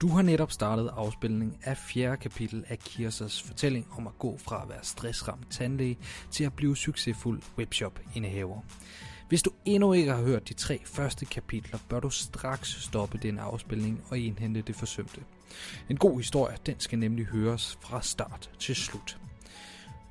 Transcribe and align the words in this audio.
Du 0.00 0.08
har 0.08 0.22
netop 0.22 0.52
startet 0.52 0.90
afspilning 0.92 1.58
af 1.64 1.76
fjerde 1.76 2.16
kapitel 2.16 2.64
af 2.68 2.78
Kirsas 2.78 3.42
fortælling 3.42 3.86
om 3.98 4.06
at 4.06 4.18
gå 4.18 4.38
fra 4.38 4.62
at 4.62 4.68
være 4.68 4.78
stressramt 4.82 5.50
tandlæge 5.50 5.98
til 6.30 6.44
at 6.44 6.52
blive 6.52 6.76
succesfuld 6.76 7.42
webshop-indehaver. 7.58 8.60
Hvis 9.28 9.42
du 9.42 9.50
endnu 9.64 9.92
ikke 9.92 10.12
har 10.12 10.22
hørt 10.22 10.48
de 10.48 10.54
tre 10.54 10.80
første 10.84 11.24
kapitler, 11.24 11.78
bør 11.88 12.00
du 12.00 12.10
straks 12.10 12.82
stoppe 12.82 13.18
den 13.22 13.38
afspilning 13.38 14.04
og 14.08 14.18
indhente 14.18 14.62
det 14.62 14.76
forsømte. 14.76 15.20
En 15.88 15.96
god 15.96 16.16
historie, 16.16 16.56
den 16.66 16.80
skal 16.80 16.98
nemlig 16.98 17.26
høres 17.26 17.78
fra 17.80 18.02
start 18.02 18.50
til 18.58 18.74
slut. 18.74 19.18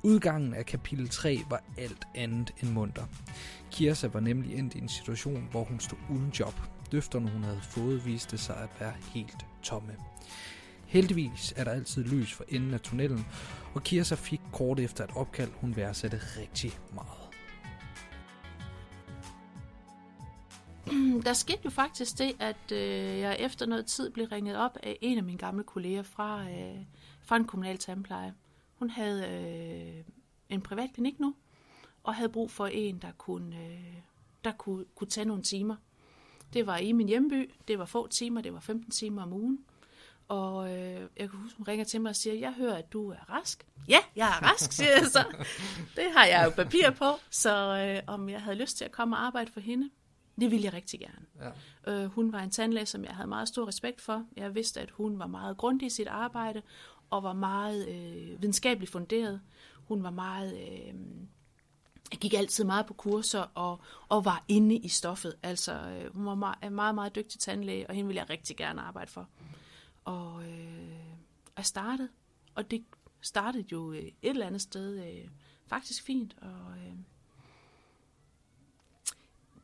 Udgangen 0.02 0.54
af 0.54 0.66
kapitel 0.66 1.08
3 1.08 1.40
var 1.50 1.62
alt 1.78 2.06
andet 2.14 2.54
end 2.62 2.70
munter. 2.70 3.04
Kirsa 3.70 4.08
var 4.08 4.20
nemlig 4.20 4.58
endt 4.58 4.74
i 4.74 4.78
en 4.78 4.88
situation, 4.88 5.48
hvor 5.50 5.64
hun 5.64 5.80
stod 5.80 5.98
uden 6.10 6.30
job. 6.40 6.54
Døfterne, 6.92 7.30
hun 7.30 7.44
havde 7.44 7.60
fået, 7.60 8.06
viste 8.06 8.38
sig 8.38 8.56
at 8.56 8.68
være 8.80 8.94
helt 9.14 9.46
tomme. 9.62 9.96
Heldigvis 10.86 11.54
er 11.56 11.64
der 11.64 11.70
altid 11.70 12.04
lys 12.04 12.32
for 12.32 12.44
enden 12.48 12.74
af 12.74 12.80
tunnelen, 12.80 13.26
og 13.74 13.82
Kirsa 13.82 14.14
fik 14.14 14.40
kort 14.52 14.80
efter 14.80 15.04
et 15.04 15.10
opkald, 15.16 15.50
hun 15.60 15.76
værdsatte 15.76 16.20
rigtig 16.36 16.72
meget. 16.94 17.26
Der 21.24 21.32
skete 21.32 21.60
jo 21.64 21.70
faktisk 21.70 22.18
det, 22.18 22.32
at 22.40 22.72
øh, 22.72 23.18
jeg 23.18 23.36
efter 23.40 23.66
noget 23.66 23.86
tid 23.86 24.10
blev 24.10 24.26
ringet 24.26 24.56
op 24.56 24.76
af 24.82 24.98
en 25.00 25.18
af 25.18 25.24
mine 25.24 25.38
gamle 25.38 25.64
kolleger 25.64 26.02
fra, 26.02 26.50
øh, 26.50 26.84
fra 27.22 27.36
en 27.36 27.44
kommunal 27.44 27.78
tandpleje. 27.78 28.34
Hun 28.74 28.90
havde 28.90 29.28
øh, 29.28 30.04
en 30.48 30.60
privat 30.60 30.90
klinik 30.94 31.20
nu, 31.20 31.34
og 32.02 32.14
havde 32.14 32.28
brug 32.28 32.50
for 32.50 32.66
en, 32.66 32.98
der 32.98 33.12
kunne, 33.18 33.56
øh, 33.56 33.96
der 34.44 34.52
kunne, 34.52 34.84
kunne 34.94 35.08
tage 35.08 35.24
nogle 35.24 35.42
timer. 35.42 35.76
Det 36.52 36.66
var 36.66 36.76
i 36.76 36.92
min 36.92 37.08
hjemby, 37.08 37.50
det 37.68 37.78
var 37.78 37.84
få 37.84 38.06
timer, 38.06 38.40
det 38.40 38.52
var 38.52 38.60
15 38.60 38.90
timer 38.90 39.22
om 39.22 39.32
ugen. 39.32 39.58
Og 40.28 40.70
øh, 40.70 41.00
jeg 41.16 41.30
kan 41.30 41.38
huske, 41.38 41.56
hun 41.56 41.68
ringer 41.68 41.84
til 41.84 42.00
mig 42.00 42.10
og 42.10 42.16
siger, 42.16 42.34
jeg 42.34 42.52
hører, 42.52 42.74
at 42.74 42.92
du 42.92 43.10
er 43.10 43.30
rask. 43.30 43.66
Ja, 43.88 43.98
jeg 44.16 44.28
er 44.28 44.50
rask, 44.50 44.72
siger 44.72 44.90
jeg 44.90 45.06
så. 45.06 45.24
Det 45.96 46.04
har 46.16 46.24
jeg 46.26 46.44
jo 46.44 46.50
papir 46.50 46.90
på, 46.90 47.12
så 47.30 47.76
øh, 47.76 48.14
om 48.14 48.28
jeg 48.28 48.42
havde 48.42 48.56
lyst 48.56 48.76
til 48.76 48.84
at 48.84 48.92
komme 48.92 49.16
og 49.16 49.26
arbejde 49.26 49.52
for 49.52 49.60
hende, 49.60 49.90
det 50.40 50.50
ville 50.50 50.64
jeg 50.64 50.72
rigtig 50.72 51.00
gerne. 51.00 51.52
Ja. 51.86 51.92
Øh, 51.92 52.06
hun 52.10 52.32
var 52.32 52.40
en 52.40 52.50
tandlæge, 52.50 52.86
som 52.86 53.04
jeg 53.04 53.12
havde 53.12 53.28
meget 53.28 53.48
stor 53.48 53.68
respekt 53.68 54.00
for. 54.00 54.24
Jeg 54.36 54.54
vidste, 54.54 54.80
at 54.80 54.90
hun 54.90 55.18
var 55.18 55.26
meget 55.26 55.56
grundig 55.56 55.86
i 55.86 55.90
sit 55.90 56.08
arbejde, 56.08 56.62
og 57.10 57.22
var 57.22 57.32
meget 57.32 57.88
øh, 57.88 58.42
videnskabeligt 58.42 58.92
funderet. 58.92 59.40
Hun 59.74 60.02
var 60.02 60.10
meget... 60.10 60.58
Øh, 60.58 60.94
jeg 62.12 62.18
gik 62.20 62.34
altid 62.34 62.64
meget 62.64 62.86
på 62.86 62.94
kurser 62.94 63.40
og, 63.54 63.80
og 64.08 64.24
var 64.24 64.44
inde 64.48 64.76
i 64.76 64.88
stoffet. 64.88 65.36
Altså, 65.42 65.72
øh, 65.72 66.14
hun 66.14 66.26
var 66.26 66.34
meget, 66.34 66.72
meget, 66.72 66.94
meget 66.94 67.14
dygtig 67.14 67.40
tandlæge, 67.40 67.86
og 67.86 67.94
hende 67.94 68.08
ville 68.08 68.20
jeg 68.20 68.30
rigtig 68.30 68.56
gerne 68.56 68.80
arbejde 68.80 69.10
for. 69.10 69.28
Og 70.04 70.42
øh, 70.42 70.98
jeg 71.56 71.64
startede, 71.66 72.08
og 72.54 72.70
det 72.70 72.84
startede 73.20 73.64
jo 73.72 73.92
øh, 73.92 73.98
et 73.98 74.14
eller 74.22 74.46
andet 74.46 74.62
sted 74.62 75.06
øh, 75.06 75.28
faktisk 75.66 76.02
fint. 76.02 76.36
Og 76.40 76.72
øh, 76.78 76.92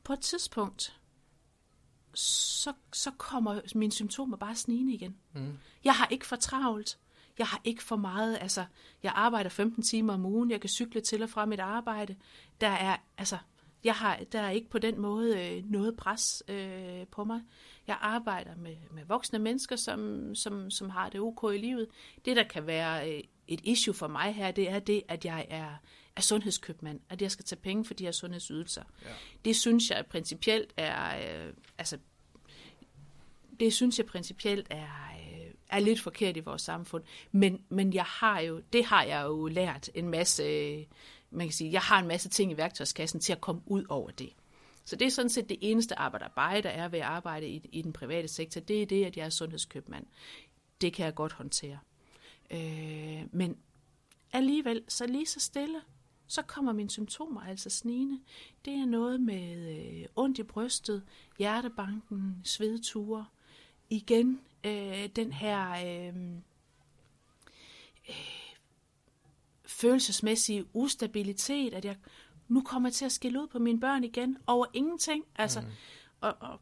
på 0.05 0.13
et 0.13 0.21
tidspunkt, 0.21 1.01
så, 2.15 2.73
så 2.93 3.11
kommer 3.11 3.61
mine 3.75 3.93
symptomer 3.93 4.37
bare 4.37 4.57
snigende 4.57 4.93
igen. 4.93 5.17
Mm. 5.33 5.59
Jeg 5.85 5.95
har 5.95 6.07
ikke 6.07 6.27
for 6.27 6.37
travlt. 6.37 6.99
Jeg 7.39 7.47
har 7.47 7.61
ikke 7.65 7.83
for 7.83 7.97
meget, 7.97 8.39
altså, 8.41 8.65
jeg 9.03 9.13
arbejder 9.15 9.51
15 9.51 9.83
timer 9.83 10.15
om 10.15 10.27
ugen, 10.27 10.51
jeg 10.51 10.61
kan 10.61 10.71
cykle 10.71 11.01
til 11.01 11.23
og 11.23 11.31
fra 11.31 11.47
mit 11.47 11.61
arbejde. 11.61 12.17
Der 12.61 12.69
er, 12.69 12.97
altså, 13.19 13.39
jeg 13.85 13.95
har, 13.95 14.21
der 14.33 14.41
er 14.41 14.51
ikke 14.51 14.71
på 14.71 14.79
den 14.79 15.01
måde 15.01 15.49
øh, 15.49 15.65
noget 15.71 15.97
pres 15.97 16.43
øh, 16.49 17.07
på 17.11 17.25
mig. 17.25 17.41
Jeg 17.87 17.99
arbejder 18.01 18.57
med, 18.57 18.77
med 18.91 19.05
voksne 19.05 19.39
mennesker, 19.39 19.77
som, 19.77 20.35
som, 20.35 20.71
som 20.71 20.91
har 20.91 21.09
det 21.09 21.21
ok 21.21 21.55
i 21.55 21.59
livet. 21.59 21.87
Det, 22.25 22.37
der 22.37 22.43
kan 22.43 22.67
være 22.67 23.11
øh, 23.11 23.23
et 23.49 23.61
issue 23.65 23.95
for 23.95 24.09
mig 24.09 24.35
her, 24.35 24.51
det 24.51 24.71
er 24.71 24.79
det, 24.79 25.03
at 25.09 25.25
jeg 25.25 25.47
er, 25.51 25.69
er 26.17 26.21
sundhedskøbmand, 26.21 27.01
at 27.09 27.23
jeg 27.23 27.31
skal 27.31 27.45
tage 27.45 27.61
penge 27.61 27.85
for 27.85 27.95
de 27.95 28.05
her 28.05 28.13
sundhedsydelser. 28.13 28.83
Ja. 29.03 29.09
Det 29.45 29.57
synes 29.57 29.91
jeg 29.91 30.07
principielt 30.07 30.73
er, 30.77 31.47
øh, 31.47 31.53
altså, 31.79 31.99
det 33.61 33.73
synes 33.73 33.99
jeg 33.99 34.07
principielt 34.07 34.67
er, 34.71 35.13
er 35.73 35.81
lidt 35.81 36.01
forkert 36.01 36.37
i 36.37 36.41
vores 36.41 36.63
samfund. 36.63 37.05
Men, 37.33 37.63
men 37.69 37.93
jeg 37.93 38.05
har 38.05 38.41
jo, 38.41 38.63
det 38.73 38.85
har 38.85 39.05
jeg 39.05 39.25
jo 39.25 39.47
lært 39.47 39.91
en 39.95 40.09
masse, 40.09 40.43
øh, 40.43 40.85
man 41.31 41.47
kan 41.47 41.53
sige, 41.53 41.73
jeg 41.73 41.81
har 41.81 41.99
en 41.99 42.09
masse 42.09 42.29
ting 42.29 42.53
i 42.53 42.57
værktøjskassen 42.57 43.21
til 43.21 43.33
at 43.33 43.41
komme 43.41 43.63
ud 43.67 43.85
over 43.89 44.11
det. 44.11 44.33
Så 44.85 44.97
det 44.97 45.07
er 45.07 45.11
sådan 45.11 45.29
set 45.29 45.49
det 45.49 45.59
eneste 45.61 45.99
arbejde, 45.99 46.63
der 46.63 46.69
er 46.69 46.89
ved 46.89 46.99
at 46.99 47.05
arbejde 47.05 47.49
i, 47.49 47.69
i 47.73 47.83
den 47.83 47.93
private 47.93 48.29
sektor, 48.29 48.61
det 48.61 48.83
er 48.83 48.87
det, 48.87 49.05
at 49.05 49.17
jeg 49.17 49.27
er 49.27 49.31
sundhedskøbmand. 49.31 50.07
Det 50.81 50.93
kan 50.93 51.07
jeg 51.07 51.15
godt 51.15 51.33
håndtere. 51.33 51.79
Øh, 52.51 53.23
men 53.33 53.57
alligevel, 54.33 54.83
så 54.89 55.07
lige 55.07 55.27
så 55.27 55.41
stille, 55.41 55.81
så 56.27 56.43
kommer 56.43 56.73
mine 56.73 56.91
symptomer 56.91 57.41
altså 57.41 57.71
snigende. 57.71 58.21
Det 58.65 58.73
er 58.73 58.87
noget 58.87 59.21
med 59.21 59.79
øh, 59.79 60.07
ondt 60.17 60.39
i 60.39 60.43
brystet, 60.43 61.03
hjertebanken, 61.39 62.41
svedture. 62.45 63.27
Igen 63.93 64.41
øh, 64.65 65.09
den 65.17 65.33
her 65.33 65.71
øh, 65.71 66.17
øh, 68.09 68.15
følelsesmæssige 69.67 70.77
ustabilitet, 70.77 71.75
at 71.75 71.85
jeg 71.85 71.97
nu 72.49 72.63
kommer 72.63 72.91
til 72.91 73.05
at 73.05 73.13
skille 73.13 73.43
ud 73.43 73.47
på 73.47 73.59
mine 73.59 73.81
børn 73.81 74.05
igen 74.05 74.39
over 74.47 74.67
ingenting. 74.73 75.25
Altså, 75.37 75.61
mm. 75.61 75.67
og, 76.21 76.37
og, 76.41 76.61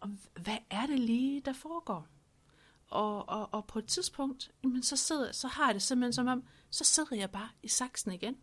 og 0.00 0.10
hvad 0.40 0.58
er 0.70 0.86
det 0.86 1.00
lige, 1.00 1.40
der 1.40 1.52
foregår? 1.52 2.06
Og, 2.88 3.28
og, 3.28 3.54
og 3.54 3.66
på 3.66 3.78
et 3.78 3.86
tidspunkt, 3.86 4.50
jamen, 4.64 4.82
så, 4.82 4.96
sidder, 4.96 5.32
så 5.32 5.48
har 5.48 5.66
jeg 5.66 5.74
det 5.74 5.82
simpelthen 5.82 6.12
som 6.12 6.26
om, 6.26 6.44
så 6.70 6.84
sidder 6.84 7.16
jeg 7.16 7.30
bare 7.30 7.48
i 7.62 7.68
saksen 7.68 8.12
igen. 8.12 8.36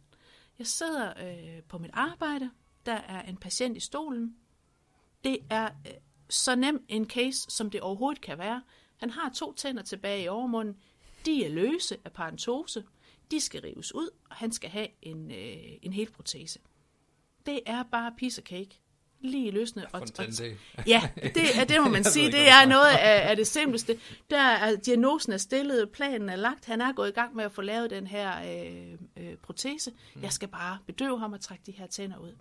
Jeg 0.59 0.68
sidder 0.68 1.13
øh, 1.18 1.63
på 1.63 1.78
mit 1.78 1.91
arbejde, 1.94 2.51
der 2.86 2.94
er 2.94 3.22
en 3.22 3.38
patient 3.38 3.78
i 3.78 3.80
stolen. 3.80 4.36
Det 5.24 5.38
er 5.50 5.69
øh, 5.88 5.94
så 6.29 6.56
nem 6.56 6.85
en 6.88 7.09
case, 7.09 7.45
som 7.50 7.69
det 7.69 7.81
overhovedet 7.81 8.22
kan 8.22 8.38
være. 8.38 8.62
Han 8.97 9.09
har 9.09 9.29
to 9.29 9.53
tænder 9.53 9.84
tilbage 9.84 10.23
i 10.23 10.28
overmunden. 10.28 10.75
De 11.25 11.45
er 11.45 11.50
løse 11.50 11.97
af 12.06 12.12
parentose. 12.12 12.84
De 13.31 13.40
skal 13.40 13.62
rives 13.62 13.95
ud, 13.95 14.09
og 14.29 14.35
han 14.35 14.51
skal 14.51 14.69
have 14.69 14.88
en, 15.01 15.31
øh, 15.31 15.78
en 15.81 15.94
hel 15.94 16.12
protese. 16.12 16.59
Det 17.45 17.59
er 17.66 17.84
bare 17.84 18.13
piece 18.18 18.41
of 18.41 18.45
cake. 18.45 18.79
Lige 19.22 19.51
løsne. 19.51 19.85
Og, 19.94 20.01
og, 20.01 20.88
ja, 20.88 21.09
det, 21.16 21.59
er, 21.59 21.63
det 21.63 21.81
må 21.81 21.89
man 21.89 22.03
sige. 22.13 22.31
Det 22.31 22.50
er 22.50 22.66
noget 22.66 22.88
af, 22.88 23.29
af 23.29 23.35
det 23.35 23.47
simpleste. 23.47 24.00
Der 24.29 24.41
er, 24.41 24.75
diagnosen 24.75 25.34
er 25.34 25.38
stillet, 25.38 25.89
planen 25.89 26.29
er 26.29 26.35
lagt. 26.35 26.66
Han 26.66 26.81
er 26.81 26.94
gået 26.94 27.09
i 27.09 27.12
gang 27.12 27.35
med 27.35 27.44
at 27.44 27.51
få 27.51 27.62
lavet 27.62 27.89
den 27.89 28.07
her 28.07 28.31
øh, 28.39 28.97
øh, 29.18 29.38
protese. 29.38 29.91
Jeg 30.22 30.34
skal 30.34 30.47
bare 30.47 30.78
bedøve 30.85 31.19
ham 31.19 31.34
og 31.34 31.41
trække 31.41 31.63
de 31.66 31.72
her 31.72 31.88
tænder 31.88 32.18
ud. 32.18 32.35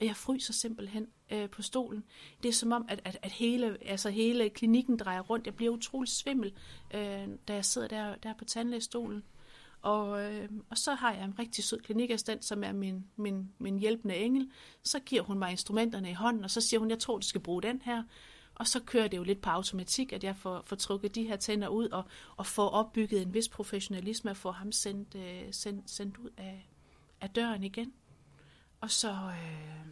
Og 0.00 0.06
jeg 0.06 0.16
fryser 0.16 0.52
simpelthen 0.52 1.06
øh, 1.30 1.50
på 1.50 1.62
stolen. 1.62 2.04
Det 2.42 2.48
er 2.48 2.52
som 2.52 2.72
om, 2.72 2.86
at, 2.88 3.00
at, 3.04 3.18
at 3.22 3.32
hele, 3.32 3.76
altså 3.80 4.10
hele 4.10 4.50
klinikken 4.50 4.96
drejer 4.96 5.20
rundt. 5.20 5.46
Jeg 5.46 5.54
bliver 5.54 5.72
utrolig 5.72 6.08
svimmel, 6.08 6.52
øh, 6.94 7.28
da 7.48 7.54
jeg 7.54 7.64
sidder 7.64 7.88
der, 7.88 8.14
der 8.14 8.34
på 8.34 8.44
tandlægestolen. 8.44 9.22
Og, 9.82 10.22
øh, 10.22 10.48
og 10.70 10.78
så 10.78 10.94
har 10.94 11.12
jeg 11.12 11.24
en 11.24 11.38
rigtig 11.38 11.64
sød 11.64 11.78
klinikassistent, 11.78 12.44
som 12.44 12.64
er 12.64 12.72
min, 12.72 13.06
min, 13.16 13.52
min 13.58 13.78
hjælpende 13.78 14.16
engel. 14.16 14.50
Så 14.82 15.00
giver 15.00 15.22
hun 15.22 15.38
mig 15.38 15.50
instrumenterne 15.50 16.10
i 16.10 16.14
hånden, 16.14 16.44
og 16.44 16.50
så 16.50 16.60
siger 16.60 16.80
hun, 16.80 16.90
jeg 16.90 16.98
tror, 16.98 17.18
du 17.18 17.26
skal 17.26 17.40
bruge 17.40 17.62
den 17.62 17.82
her. 17.84 18.02
Og 18.54 18.66
så 18.66 18.80
kører 18.80 19.08
det 19.08 19.16
jo 19.16 19.22
lidt 19.22 19.40
på 19.40 19.50
automatik, 19.50 20.12
at 20.12 20.24
jeg 20.24 20.36
får, 20.36 20.62
får 20.64 20.76
trukket 20.76 21.14
de 21.14 21.24
her 21.24 21.36
tænder 21.36 21.68
ud, 21.68 21.88
og, 21.88 22.04
og 22.36 22.46
får 22.46 22.68
opbygget 22.68 23.22
en 23.22 23.34
vis 23.34 23.48
professionalisme, 23.48 24.30
og 24.30 24.36
får 24.36 24.52
ham 24.52 24.72
sendt, 24.72 25.14
øh, 25.14 25.52
sendt, 25.52 25.90
sendt 25.90 26.16
ud 26.16 26.30
af, 26.36 26.68
af 27.20 27.30
døren 27.30 27.64
igen. 27.64 27.92
Og 28.80 28.90
så, 28.90 29.10
øh, 29.12 29.86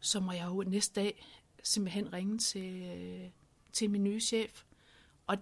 så 0.00 0.20
må 0.20 0.32
jeg 0.32 0.46
jo 0.46 0.62
næste 0.66 1.00
dag 1.00 1.26
simpelthen 1.62 2.12
ringe 2.12 2.38
til, 2.38 2.82
øh, 2.82 3.30
til 3.72 3.90
min 3.90 4.04
nye 4.04 4.20
chef. 4.20 4.62
Og 5.26 5.36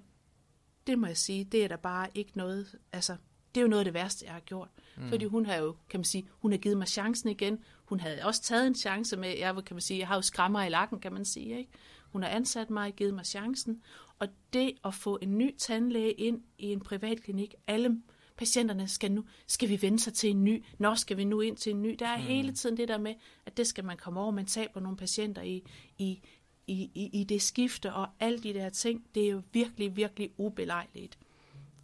det 0.87 0.99
må 0.99 1.07
jeg 1.07 1.17
sige, 1.17 1.45
det 1.45 1.65
er 1.65 1.69
da 1.69 1.77
bare 1.77 2.09
ikke 2.15 2.33
noget, 2.35 2.79
altså, 2.93 3.17
det 3.55 3.61
er 3.61 3.63
jo 3.63 3.69
noget 3.69 3.81
af 3.81 3.85
det 3.85 3.95
værste, 3.95 4.27
jeg 4.27 4.33
har 4.33 4.41
gjort. 4.41 4.69
Mm. 4.97 5.09
Fordi 5.09 5.25
hun 5.25 5.47
har 5.47 5.55
jo, 5.55 5.77
kan 5.89 6.01
man 6.01 6.05
sige, 6.05 6.29
hun 6.39 6.51
har 6.51 6.59
givet 6.59 6.77
mig 6.77 6.89
chancen 6.89 7.29
igen. 7.29 7.65
Hun 7.85 8.01
havde 8.01 8.23
også 8.23 8.43
taget 8.43 8.67
en 8.67 8.75
chance 8.75 9.17
med, 9.17 9.39
jeg 9.39 9.65
kan 9.67 9.75
man 9.75 9.81
sige, 9.81 9.99
jeg 9.99 10.09
har 10.09 10.15
jo 10.15 10.23
skrammer 10.23 10.63
i 10.63 10.69
lakken, 10.69 11.01
kan 11.01 11.13
man 11.13 11.25
sige, 11.25 11.59
ikke? 11.59 11.71
Hun 12.13 12.23
har 12.23 12.31
ansat 12.31 12.71
mig, 12.71 12.95
givet 12.95 13.15
mig 13.15 13.27
chancen. 13.27 13.83
Og 14.19 14.29
det 14.53 14.73
at 14.85 14.95
få 14.95 15.19
en 15.23 15.39
ny 15.39 15.57
tandlæge 15.57 16.13
ind 16.13 16.43
i 16.59 16.73
en 16.73 16.81
privat 16.81 17.23
klinik, 17.23 17.55
alle 17.67 18.03
patienterne 18.37 18.89
skal 18.89 19.13
nu, 19.13 19.25
skal 19.47 19.69
vi 19.69 19.83
vende 19.83 19.99
sig 19.99 20.15
til 20.15 20.31
en 20.31 20.45
ny, 20.45 20.65
når 20.79 20.95
skal 20.95 21.17
vi 21.17 21.25
nu 21.25 21.41
ind 21.41 21.57
til 21.57 21.73
en 21.73 21.83
ny. 21.83 21.97
Der 21.99 22.07
er 22.07 22.17
mm. 22.17 22.23
hele 22.23 22.53
tiden 22.53 22.77
det 22.77 22.89
der 22.89 22.99
med, 22.99 23.15
at 23.47 23.57
det 23.57 23.67
skal 23.67 23.85
man 23.85 23.97
komme 23.97 24.21
over. 24.21 24.31
Man 24.31 24.47
taber 24.47 24.81
nogle 24.81 24.97
patienter 24.97 25.43
i, 25.43 25.63
i, 25.99 26.21
i, 26.67 26.91
i, 26.95 27.11
i 27.21 27.25
det 27.25 27.43
skifte 27.43 27.95
og 27.95 28.09
alle 28.21 28.39
de 28.43 28.55
der 28.55 28.69
ting. 28.69 29.07
Det 29.15 29.27
er 29.27 29.31
jo 29.31 29.43
virkelig, 29.53 29.97
virkelig 29.97 30.31
ubelejligt. 30.37 31.19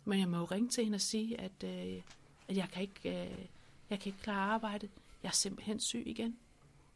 Men 0.04 0.18
jeg 0.18 0.28
må 0.28 0.36
jo 0.36 0.44
ringe 0.44 0.68
til 0.68 0.84
hende 0.84 0.96
og 0.96 1.00
sige, 1.00 1.40
at, 1.40 1.64
øh, 1.64 2.02
at 2.48 2.56
jeg, 2.56 2.68
kan 2.72 2.82
ikke, 2.82 3.08
øh, 3.08 3.38
jeg 3.90 4.00
kan 4.00 4.06
ikke 4.06 4.22
klare 4.22 4.50
arbejdet. 4.50 4.90
Jeg 5.22 5.28
er 5.28 5.32
simpelthen 5.32 5.80
syg 5.80 6.02
igen. 6.06 6.36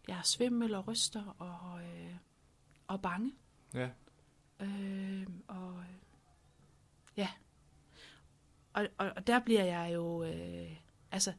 Jeg 0.08 0.19
er 0.19 0.23
svimmel 0.23 0.75
og 0.75 0.88
ryster 0.88 1.35
og, 1.38 1.81
øh, 1.81 2.14
og 2.87 3.03
bange. 3.03 3.32
Ja. 3.75 3.88
Øh, 4.61 5.26
og 5.49 5.85
ja. 7.17 7.29
Og, 8.76 8.88
og, 8.99 9.12
og 9.17 9.26
der 9.26 9.38
bliver 9.38 9.64
jeg 9.64 9.94
jo, 9.94 10.25
øh, 10.25 10.76
altså, 11.12 11.32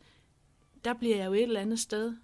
der 0.86 0.94
bliver 0.94 1.18
jeg 1.18 1.26
jo 1.26 1.34
et 1.34 1.44
eller 1.44 1.62
andet 1.62 1.80
sted 1.80 2.18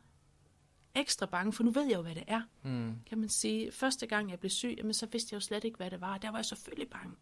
ekstra 0.95 1.25
bange, 1.25 1.53
for 1.53 1.63
nu 1.63 1.71
ved 1.71 1.83
jeg 1.83 1.95
jo, 1.95 2.01
hvad 2.01 2.15
det 2.15 2.23
er. 2.27 2.41
Mm. 2.63 2.95
Kan 3.05 3.17
man 3.17 3.29
sige, 3.29 3.71
første 3.71 4.07
gang 4.07 4.29
jeg 4.29 4.39
blev 4.39 4.49
syg, 4.49 4.75
jamen, 4.77 4.93
så 4.93 5.05
vidste 5.05 5.33
jeg 5.33 5.35
jo 5.35 5.39
slet 5.39 5.63
ikke, 5.63 5.77
hvad 5.77 5.91
det 5.91 6.01
var. 6.01 6.17
Der 6.17 6.29
var 6.29 6.37
jeg 6.37 6.45
selvfølgelig 6.45 6.89
bange. 6.89 7.15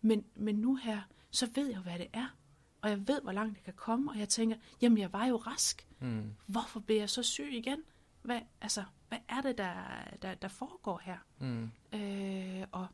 Men, 0.00 0.24
men 0.34 0.54
nu 0.54 0.74
her, 0.74 1.00
så 1.30 1.50
ved 1.54 1.66
jeg 1.66 1.76
jo, 1.76 1.80
hvad 1.82 1.98
det 1.98 2.06
er. 2.12 2.36
Og 2.82 2.90
jeg 2.90 3.08
ved, 3.08 3.22
hvor 3.22 3.32
langt 3.32 3.56
det 3.56 3.64
kan 3.64 3.74
komme, 3.76 4.10
og 4.10 4.18
jeg 4.18 4.28
tænker, 4.28 4.56
jamen 4.82 4.98
jeg 4.98 5.12
var 5.12 5.26
jo 5.26 5.36
rask. 5.36 5.88
Mm. 6.00 6.34
Hvorfor 6.46 6.80
bliver 6.80 7.00
jeg 7.00 7.10
så 7.10 7.22
syg 7.22 7.48
igen? 7.52 7.78
Hvad, 8.22 8.40
altså, 8.60 8.84
hvad 9.08 9.18
er 9.28 9.40
det, 9.40 9.58
der, 9.58 9.74
der, 10.22 10.34
der 10.34 10.48
foregår 10.48 11.00
her? 11.04 11.16
Mm. 11.38 11.70
Øh, 11.92 12.66
og, 12.72 12.86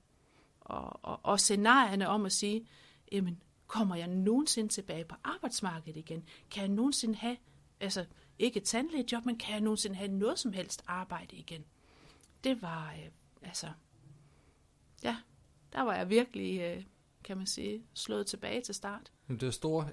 og, 0.60 1.04
og, 1.04 1.20
og 1.22 1.40
scenarierne 1.40 2.08
om 2.08 2.26
at 2.26 2.32
sige, 2.32 2.66
jamen, 3.12 3.42
kommer 3.68 3.96
jeg 3.96 4.06
nogensinde 4.06 4.68
tilbage 4.68 5.04
på 5.04 5.14
arbejdsmarkedet 5.24 5.96
igen? 5.96 6.24
Kan 6.50 6.60
jeg 6.60 6.68
nogensinde 6.70 7.14
have, 7.14 7.36
altså 7.80 8.04
ikke 8.38 8.56
et 8.56 8.64
tandlægejob, 8.64 9.24
men 9.24 9.38
kan 9.38 9.52
jeg 9.52 9.60
nogensinde 9.60 9.96
have 9.96 10.10
noget 10.10 10.38
som 10.38 10.52
helst 10.52 10.82
arbejde 10.86 11.36
igen? 11.36 11.64
Det 12.44 12.62
var, 12.62 12.92
øh, 12.92 13.08
altså, 13.42 13.68
ja, 15.02 15.16
der 15.72 15.82
var 15.82 15.94
jeg 15.94 16.10
virkelig, 16.10 16.60
øh, 16.60 16.84
kan 17.24 17.36
man 17.36 17.46
sige, 17.46 17.82
slået 17.94 18.26
tilbage 18.26 18.60
til 18.60 18.74
start. 18.74 19.12
Det 19.28 19.42
er 19.42 19.50
store 19.50 19.88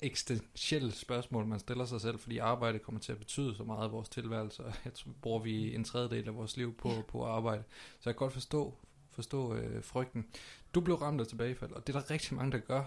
eksistentielle 0.00 0.92
spørgsmål, 0.92 1.46
man 1.46 1.58
stiller 1.58 1.84
sig 1.84 2.00
selv, 2.00 2.18
fordi 2.18 2.38
arbejde 2.38 2.78
kommer 2.78 3.00
til 3.00 3.12
at 3.12 3.18
betyde 3.18 3.56
så 3.56 3.64
meget 3.64 3.88
i 3.88 3.90
vores 3.90 4.08
tilværelse, 4.08 4.64
og 4.64 4.72
jeg 4.84 4.94
tror, 4.94 5.10
bruger 5.22 5.40
vi 5.40 5.74
en 5.74 5.84
tredjedel 5.84 6.28
af 6.28 6.34
vores 6.34 6.56
liv 6.56 6.76
på, 6.76 6.88
Ja. 6.88 7.02
på 7.02 7.24
arbejde. 7.24 7.62
Så 8.00 8.10
jeg 8.10 8.14
kan 8.14 8.18
godt 8.18 8.32
forstå, 8.32 8.74
forstå 9.10 9.54
øh, 9.54 9.84
frygten. 9.84 10.26
Du 10.74 10.80
blev 10.80 10.96
ramt 10.96 11.20
af 11.20 11.26
tilbagefald, 11.26 11.72
og 11.72 11.86
det 11.86 11.96
er 11.96 12.00
der 12.00 12.10
rigtig 12.10 12.34
mange, 12.34 12.52
der 12.52 12.58
gør. 12.58 12.84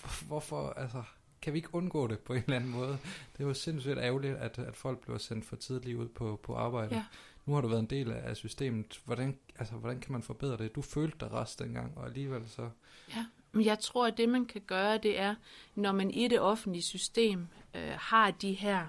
Hvor- 0.00 0.26
Hvorfor, 0.26 0.70
altså, 0.70 1.02
kan 1.42 1.52
vi 1.52 1.58
ikke 1.58 1.74
undgå 1.74 2.06
det 2.06 2.18
på 2.18 2.32
en 2.34 2.42
eller 2.42 2.56
anden 2.56 2.70
måde? 2.70 2.98
Det 3.32 3.44
er 3.44 3.48
jo 3.48 3.54
sindssygt 3.54 3.98
ærgerligt, 3.98 4.36
at, 4.36 4.58
at 4.58 4.76
folk 4.76 4.98
bliver 5.00 5.18
sendt 5.18 5.44
for 5.46 5.56
tidligt 5.56 5.96
ud 5.98 6.08
på, 6.08 6.40
på 6.42 6.54
arbejde. 6.54 6.94
Ja. 6.94 7.04
Nu 7.46 7.54
har 7.54 7.60
du 7.60 7.68
været 7.68 7.80
en 7.80 7.86
del 7.86 8.12
af 8.12 8.36
systemet. 8.36 9.00
Hvordan, 9.04 9.38
altså, 9.58 9.74
hvordan 9.74 10.00
kan 10.00 10.12
man 10.12 10.22
forbedre 10.22 10.56
det? 10.56 10.74
Du 10.74 10.82
følte 10.82 11.16
dig 11.20 11.32
rest 11.32 11.58
dengang, 11.58 11.98
og 11.98 12.06
alligevel 12.06 12.42
så... 12.48 12.70
Ja, 13.16 13.26
men 13.52 13.64
jeg 13.64 13.78
tror, 13.78 14.06
at 14.06 14.16
det 14.16 14.28
man 14.28 14.46
kan 14.46 14.60
gøre, 14.60 14.98
det 14.98 15.18
er, 15.18 15.34
når 15.74 15.92
man 15.92 16.10
i 16.10 16.28
det 16.28 16.40
offentlige 16.40 16.82
system 16.82 17.46
øh, 17.74 17.92
har 17.98 18.30
de 18.30 18.52
her 18.52 18.86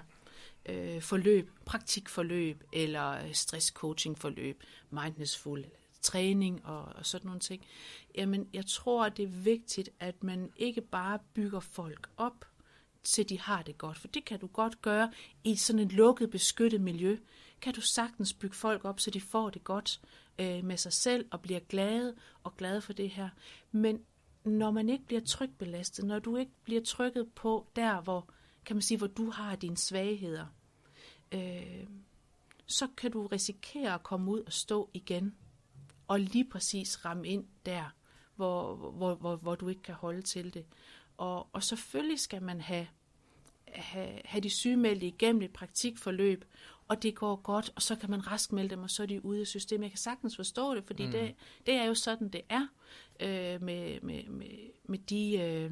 øh, 0.66 1.02
forløb, 1.02 1.50
praktikforløb 1.64 2.62
eller 2.72 3.10
øh, 3.10 3.32
stresscoachingforløb, 3.34 4.62
mindfulnessful 4.90 5.64
træning 6.02 6.66
og, 6.66 6.84
og 6.84 7.06
sådan 7.06 7.26
nogle 7.26 7.40
ting. 7.40 7.66
Jamen, 8.14 8.48
jeg 8.52 8.66
tror, 8.66 9.08
det 9.08 9.22
er 9.22 9.42
vigtigt, 9.42 9.90
at 10.00 10.22
man 10.22 10.52
ikke 10.56 10.80
bare 10.80 11.18
bygger 11.34 11.60
folk 11.60 12.10
op, 12.16 12.44
til 13.02 13.28
de 13.28 13.40
har 13.40 13.62
det 13.62 13.78
godt. 13.78 13.98
For 13.98 14.08
det 14.08 14.24
kan 14.24 14.38
du 14.38 14.46
godt 14.46 14.82
gøre 14.82 15.12
i 15.44 15.56
sådan 15.56 15.78
et 15.78 15.92
lukket, 15.92 16.30
beskyttet 16.30 16.80
miljø. 16.80 17.18
Kan 17.60 17.74
du 17.74 17.80
sagtens 17.80 18.32
bygge 18.32 18.56
folk 18.56 18.84
op, 18.84 19.00
så 19.00 19.10
de 19.10 19.20
får 19.20 19.50
det 19.50 19.64
godt 19.64 20.00
øh, 20.38 20.64
med 20.64 20.76
sig 20.76 20.92
selv 20.92 21.26
og 21.30 21.40
bliver 21.40 21.60
glade 21.60 22.14
og 22.44 22.56
glade 22.56 22.80
for 22.80 22.92
det 22.92 23.10
her. 23.10 23.28
Men 23.72 24.00
når 24.44 24.70
man 24.70 24.88
ikke 24.88 25.04
bliver 25.04 25.20
trykbelastet, 25.20 26.04
når 26.04 26.18
du 26.18 26.36
ikke 26.36 26.52
bliver 26.64 26.80
trykket 26.84 27.32
på 27.34 27.66
der, 27.76 28.00
hvor, 28.00 28.28
kan 28.64 28.76
man 28.76 28.82
sige, 28.82 28.98
hvor 28.98 29.06
du 29.06 29.30
har 29.30 29.56
dine 29.56 29.76
svagheder, 29.76 30.46
øh, 31.32 31.86
så 32.66 32.88
kan 32.96 33.10
du 33.10 33.26
risikere 33.26 33.94
at 33.94 34.02
komme 34.02 34.30
ud 34.30 34.40
og 34.40 34.52
stå 34.52 34.90
igen, 34.94 35.34
og 36.08 36.20
lige 36.20 36.44
præcis 36.44 37.04
ramme 37.04 37.28
ind 37.28 37.44
der, 37.66 37.94
hvor, 38.36 38.74
hvor, 38.74 39.14
hvor, 39.14 39.36
hvor 39.36 39.54
du 39.54 39.68
ikke 39.68 39.82
kan 39.82 39.94
holde 39.94 40.22
til 40.22 40.54
det. 40.54 40.64
Og, 41.16 41.48
og 41.52 41.62
selvfølgelig 41.62 42.20
skal 42.20 42.42
man 42.42 42.60
have, 42.60 42.86
have, 43.68 44.20
have 44.24 44.40
de 44.40 44.50
sygemeldte 44.50 45.06
igennem 45.06 45.42
et 45.42 45.52
praktikforløb, 45.52 46.44
og 46.88 47.02
det 47.02 47.14
går 47.14 47.36
godt, 47.36 47.72
og 47.76 47.82
så 47.82 47.96
kan 47.96 48.10
man 48.10 48.26
rask 48.26 48.52
melde 48.52 48.70
dem, 48.70 48.82
og 48.82 48.90
så 48.90 49.02
er 49.02 49.06
de 49.06 49.24
ude 49.24 49.40
af 49.40 49.46
systemet. 49.46 49.82
Jeg 49.82 49.90
kan 49.90 49.98
sagtens 49.98 50.36
forstå 50.36 50.74
det, 50.74 50.84
fordi 50.84 51.06
mm. 51.06 51.12
det, 51.12 51.34
det 51.66 51.74
er 51.74 51.84
jo 51.84 51.94
sådan, 51.94 52.28
det 52.28 52.40
er 52.48 52.66
øh, 53.20 53.62
med, 53.62 54.00
med, 54.00 54.24
med, 54.24 54.70
med 54.84 54.98
de, 54.98 55.38
øh, 55.38 55.70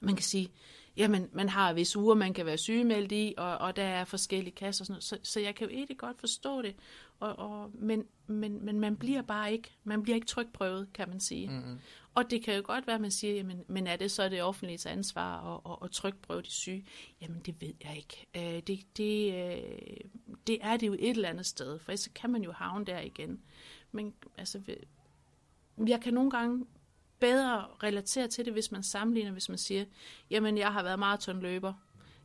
man 0.00 0.16
kan 0.16 0.24
sige, 0.24 0.50
jamen, 0.96 1.28
man 1.32 1.48
har 1.48 1.72
visse 1.72 1.98
uger, 1.98 2.14
man 2.14 2.34
kan 2.34 2.46
være 2.46 2.58
sygemeldt 2.58 3.12
i, 3.12 3.34
og, 3.36 3.58
og 3.58 3.76
der 3.76 3.82
er 3.82 4.04
forskellige 4.04 4.54
kasser 4.54 4.82
og 4.82 4.86
sådan 4.86 4.92
noget, 4.92 5.04
så, 5.04 5.18
så 5.22 5.40
jeg 5.40 5.54
kan 5.54 5.68
jo 5.68 5.74
egentlig 5.74 5.98
godt 5.98 6.20
forstå 6.20 6.62
det, 6.62 6.76
og, 7.20 7.38
og, 7.38 7.70
men, 7.74 8.04
men, 8.26 8.64
men 8.64 8.80
man 8.80 8.96
bliver 8.96 9.22
bare 9.22 9.52
ikke, 9.52 9.70
man 9.84 10.02
bliver 10.02 10.14
ikke 10.14 10.26
trykprøvet, 10.26 10.88
kan 10.94 11.08
man 11.08 11.20
sige. 11.20 11.48
Mm-hmm. 11.48 11.78
Og 12.14 12.30
det 12.30 12.44
kan 12.44 12.56
jo 12.56 12.62
godt 12.64 12.86
være, 12.86 12.94
at 12.94 13.00
man 13.00 13.10
siger, 13.10 13.34
jamen, 13.34 13.64
men 13.68 13.86
er 13.86 13.96
det 13.96 14.10
så 14.10 14.28
det 14.28 14.42
offentlige 14.42 14.88
ansvar 14.88 15.54
at, 15.54 15.72
at, 15.72 15.78
at 15.84 15.90
trykprøve 15.90 16.42
de 16.42 16.50
syge? 16.50 16.86
Jamen, 17.20 17.40
det 17.46 17.60
ved 17.60 17.72
jeg 17.84 17.96
ikke. 17.96 18.26
Øh, 18.36 18.62
det, 18.62 18.96
det, 18.96 19.34
øh, 19.34 20.00
det 20.46 20.58
er 20.60 20.76
det 20.76 20.86
jo 20.86 20.92
et 20.92 21.10
eller 21.10 21.28
andet 21.28 21.46
sted, 21.46 21.78
for 21.78 21.96
så 21.96 22.10
kan 22.14 22.30
man 22.30 22.42
jo 22.42 22.52
havne 22.52 22.84
der 22.84 23.00
igen. 23.00 23.40
Men 23.92 24.14
altså, 24.38 24.60
jeg 25.86 26.00
kan 26.00 26.14
nogle 26.14 26.30
gange 26.30 26.66
bedre 27.26 27.64
relatere 27.82 28.28
til 28.28 28.44
det, 28.44 28.52
hvis 28.52 28.72
man 28.72 28.82
sammenligner, 28.82 29.32
hvis 29.32 29.48
man 29.48 29.58
siger, 29.58 29.84
jamen, 30.30 30.58
jeg 30.58 30.72
har 30.72 30.82
været 30.82 30.98
maratonløber, 30.98 31.72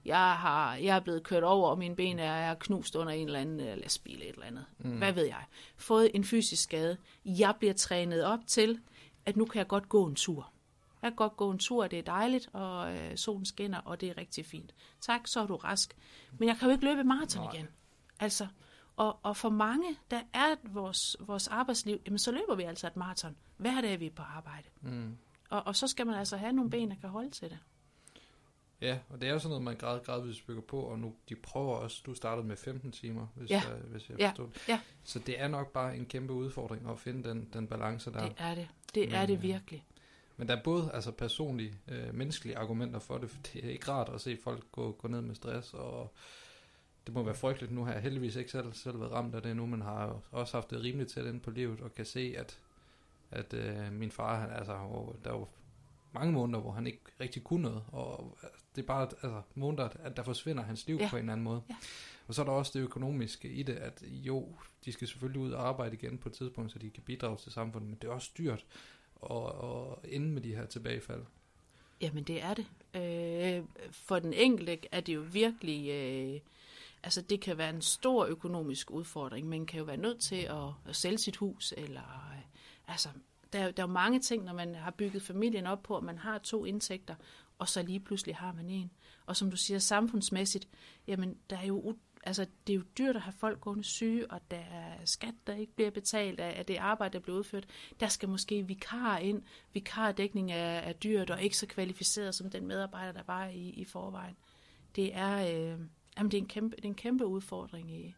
jeg, 0.06 0.34
har, 0.34 0.76
jeg 0.76 0.96
er 0.96 1.00
blevet 1.00 1.24
kørt 1.24 1.44
over, 1.44 1.70
og 1.70 1.78
mine 1.78 1.96
ben 1.96 2.20
er, 2.20 2.34
er 2.34 2.56
knust 2.56 2.96
under 2.96 3.14
en 3.14 3.26
eller 3.26 3.40
anden 3.40 3.80
lastbil 3.80 4.22
et 4.22 4.30
eller 4.30 4.46
andet. 4.46 4.66
Mm. 4.78 4.98
Hvad 4.98 5.12
ved 5.12 5.26
jeg? 5.26 5.44
Fået 5.78 6.12
en 6.14 6.24
fysisk 6.24 6.64
skade. 6.64 6.98
Jeg 7.26 7.54
bliver 7.60 7.74
trænet 7.74 8.24
op 8.24 8.40
til, 8.48 8.80
at 9.26 9.38
nu 9.38 9.46
kan 9.46 9.60
jeg 9.60 9.68
godt 9.68 9.90
gå 9.90 10.06
en 10.06 10.16
tur. 10.16 10.52
Jeg 11.02 11.12
kan 11.12 11.16
godt 11.16 11.38
gå 11.38 11.52
en 11.52 11.60
tur, 11.60 11.88
det 11.88 12.00
er 12.00 12.04
dejligt, 12.04 12.50
og 12.54 12.96
øh, 12.96 13.18
solen 13.18 13.46
skinner, 13.46 13.80
og 13.80 14.02
det 14.02 14.10
er 14.10 14.18
rigtig 14.18 14.46
fint. 14.46 14.74
Tak, 15.02 15.28
så 15.28 15.40
er 15.40 15.48
du 15.48 15.56
rask. 15.56 15.96
Men 16.38 16.50
jeg 16.50 16.58
kan 16.58 16.68
jo 16.68 16.72
ikke 16.72 16.86
løbe 16.86 17.04
maraton 17.04 17.50
igen. 17.54 17.68
Altså, 18.20 18.48
og, 19.00 19.20
og 19.24 19.38
for 19.38 19.50
mange, 19.50 19.96
der 20.12 20.22
er 20.34 20.56
vores, 20.64 21.18
vores 21.20 21.48
arbejdsliv, 21.48 22.02
jamen 22.06 22.18
så 22.20 22.32
løber 22.32 22.56
vi 22.56 22.64
altså 22.64 22.88
et 22.88 22.96
maraton. 22.96 23.36
Hver 23.58 23.82
dag 23.82 23.94
er 23.94 23.98
vi 23.98 24.10
på 24.10 24.22
arbejde. 24.22 24.68
Mm. 24.82 25.18
Og, 25.50 25.68
og 25.68 25.76
så 25.76 25.88
skal 25.88 26.06
man 26.08 26.16
altså 26.16 26.38
have 26.38 26.52
nogle 26.54 26.70
ben, 26.72 26.90
der 26.90 26.96
kan 27.02 27.10
holde 27.10 27.30
til 27.30 27.50
det. 27.50 27.58
Ja, 28.82 29.00
og 29.10 29.22
det 29.22 29.30
er 29.30 29.34
jo 29.34 29.40
sådan 29.40 29.50
noget, 29.50 29.64
man 29.64 29.76
grad, 29.76 30.04
gradvist 30.04 30.48
bygger 30.48 30.62
på, 30.62 30.80
og 30.82 31.00
nu 31.00 31.14
de 31.30 31.36
prøver 31.36 31.76
også, 31.76 32.02
du 32.06 32.14
startede 32.14 32.48
med 32.48 32.58
15 32.58 32.92
timer, 32.92 33.28
hvis, 33.36 33.50
Ja. 33.50 33.62
jeg, 33.70 33.78
hvis 33.78 34.10
jeg 34.10 34.20
Ja. 34.20 34.30
forstod 34.30 34.48
det. 34.48 34.68
Ja. 34.68 34.80
Så 35.04 35.20
det 35.20 35.42
er 35.42 35.48
nok 35.48 35.72
bare 35.74 35.98
en 35.98 36.06
kæmpe 36.06 36.34
udfordring 36.34 36.90
at 36.90 37.00
finde 37.00 37.30
den, 37.30 37.50
den 37.54 37.68
balance 37.68 38.12
der. 38.14 38.22
Det 38.22 38.34
er 38.38 38.56
det. 38.56 38.68
Det 38.96 39.04
er 39.14 39.20
Men, 39.20 39.28
det 39.28 39.36
øh, 39.36 39.42
virkelig. 39.44 39.86
Men 40.38 40.48
der 40.48 40.56
er 40.56 40.64
både 40.64 40.92
altså 40.94 41.12
personlige, 41.12 41.74
øh, 41.88 42.16
menneskelige 42.16 42.58
argumenter 42.58 43.00
for 43.00 43.18
det, 43.18 43.30
for 43.30 43.38
det 43.54 43.66
er 43.66 43.70
ikke 43.70 43.92
rart 43.92 44.10
at 44.10 44.22
se 44.22 44.38
folk 44.44 44.72
gå, 44.72 44.92
gå 44.92 45.08
ned 45.08 45.22
med 45.22 45.36
stress, 45.36 45.74
og 45.74 46.14
det 47.10 47.16
må 47.16 47.24
være 47.24 47.36
frygteligt. 47.36 47.72
Nu 47.72 47.84
har 47.84 47.94
jeg 47.94 48.02
heldigvis 48.02 48.36
ikke 48.36 48.52
selv, 48.52 48.74
selv 48.74 49.00
været 49.00 49.12
ramt 49.12 49.36
af 49.36 49.42
det 49.42 49.56
nu, 49.56 49.66
men 49.66 49.82
har 49.82 50.06
jo 50.08 50.20
også 50.32 50.58
haft 50.58 50.70
det 50.70 50.84
rimeligt 50.84 51.10
tæt 51.12 51.26
ind 51.26 51.42
på 51.42 51.52
livet, 51.52 51.82
og 51.82 51.96
kan 51.96 52.06
se, 52.06 52.34
at, 52.38 52.60
at 53.32 53.54
øh, 53.54 53.94
min 53.94 54.12
far, 54.12 54.40
han, 54.40 54.50
altså, 54.50 54.74
der 55.24 55.32
var 55.32 55.48
mange 56.12 56.34
måneder, 56.34 56.60
hvor 56.60 56.72
han 56.72 56.88
ikke 56.88 57.02
rigtig 57.20 57.44
kunne 57.44 57.62
noget, 57.62 57.84
og 57.92 58.38
altså, 58.44 58.60
det 58.76 58.82
er 58.82 58.86
bare 58.86 59.02
altså, 59.02 59.42
måneder, 59.56 59.90
at 60.04 60.18
der 60.18 60.24
forsvinder 60.24 60.64
hans 60.64 60.88
liv 60.88 60.98
Ja. 61.00 61.10
på 61.10 61.16
en 61.16 61.20
eller 61.20 61.34
anden 61.34 61.44
måde. 61.44 61.62
Ja. 61.70 61.76
Og 62.28 62.34
så 62.34 62.42
er 62.42 62.46
der 62.46 62.52
også 62.54 62.72
det 62.76 62.84
økonomiske 62.84 63.50
i 63.50 63.64
det, 63.64 63.76
at 63.76 64.04
jo, 64.10 64.48
de 64.86 64.92
skal 64.92 65.08
selvfølgelig 65.08 65.42
ud 65.42 65.52
og 65.52 65.68
arbejde 65.68 65.96
igen 65.96 66.18
på 66.18 66.30
et 66.30 66.36
tidspunkt, 66.36 66.72
så 66.72 66.80
de 66.80 66.90
kan 66.90 67.04
bidrage 67.04 67.38
til 67.38 67.52
samfundet, 67.52 67.90
men 67.90 67.98
det 68.02 68.08
er 68.08 68.12
også 68.12 68.32
dyrt 68.38 68.66
at, 69.32 69.38
at 69.64 70.12
ende 70.14 70.28
med 70.28 70.42
de 70.42 70.56
her 70.56 70.66
tilbagefald. 70.66 71.22
Jamen, 72.02 72.24
det 72.24 72.44
er 72.44 72.54
det. 72.54 72.66
Øh, 72.96 73.64
for 73.92 74.20
den 74.20 74.34
enkelte 74.34 74.78
er 74.92 75.02
det 75.02 75.16
jo 75.16 75.26
virkelig... 75.32 75.90
Øh, 75.90 76.40
altså, 77.04 77.22
det 77.22 77.42
kan 77.42 77.58
være 77.58 77.70
en 77.70 77.82
stor 77.82 78.26
økonomisk 78.26 78.92
udfordring. 78.92 79.50
Man 79.50 79.66
kan 79.66 79.80
jo 79.80 79.84
være 79.86 79.98
nødt 79.98 80.20
til 80.22 80.36
at, 80.36 80.68
at 80.88 80.96
sælge 80.96 81.18
sit 81.18 81.38
hus, 81.38 81.74
eller... 81.78 82.32
Øh, 82.36 82.42
altså, 82.88 83.10
der, 83.54 83.72
der 83.72 83.84
er 83.84 83.88
jo 83.88 83.94
mange 83.94 84.20
ting, 84.20 84.44
når 84.44 84.54
man 84.54 84.76
har 84.76 84.92
bygget 84.92 85.24
familien 85.24 85.68
op 85.68 85.84
på, 85.84 85.98
at 85.98 86.04
man 86.04 86.18
har 86.18 86.38
to 86.38 86.66
indtægter, 86.66 87.16
og 87.60 87.70
så 87.70 87.84
lige 87.84 88.00
pludselig 88.00 88.36
har 88.36 88.54
man 88.54 88.70
en. 88.70 88.92
Og 89.26 89.36
som 89.36 89.52
du 89.52 89.58
siger, 89.58 89.80
samfundsmæssigt, 89.80 90.68
jamen, 91.08 91.38
der 91.50 91.58
er 91.58 91.66
jo... 91.66 91.96
Altså, 92.24 92.46
det 92.68 92.74
er 92.74 92.78
jo 92.78 92.84
dyrt 92.98 93.16
at 93.16 93.22
have 93.22 93.34
folk 93.34 93.62
gående 93.62 93.84
syge, 93.84 94.32
og 94.32 94.42
der 94.52 94.58
er 94.58 95.06
skat, 95.06 95.34
der 95.48 95.56
ikke 95.56 95.76
bliver 95.76 95.92
betalt 95.92 96.40
af, 96.40 96.60
af 96.60 96.66
det 96.66 96.78
arbejde, 96.78 97.14
der 97.14 97.20
bliver 97.20 97.38
udført. 97.38 97.66
Der 98.00 98.08
skal 98.08 98.30
måske 98.30 98.68
vikar 98.68 99.18
ind. 99.18 99.44
Vikardækning 99.74 100.52
er, 100.52 100.56
er 100.80 100.94
dyrt 100.94 101.30
og 101.30 101.42
ikke 101.42 101.58
så 101.58 101.68
kvalificeret 101.68 102.36
som 102.36 102.50
den 102.50 102.68
medarbejder, 102.68 103.12
der 103.12 103.24
var 103.28 103.48
i, 103.48 103.70
i 103.70 103.86
forvejen. 103.86 104.36
Det 104.96 105.16
er, 105.16 105.72
øh, 105.74 105.80
jamen, 106.20 106.32
det, 106.32 106.38
er 106.38 106.42
en 106.42 106.48
kæmpe, 106.48 106.76
det 106.76 106.86
er 106.86 106.90
en 106.90 106.96
kæmpe 106.96 107.26
udfordring 107.26 107.92
i, 107.92 108.16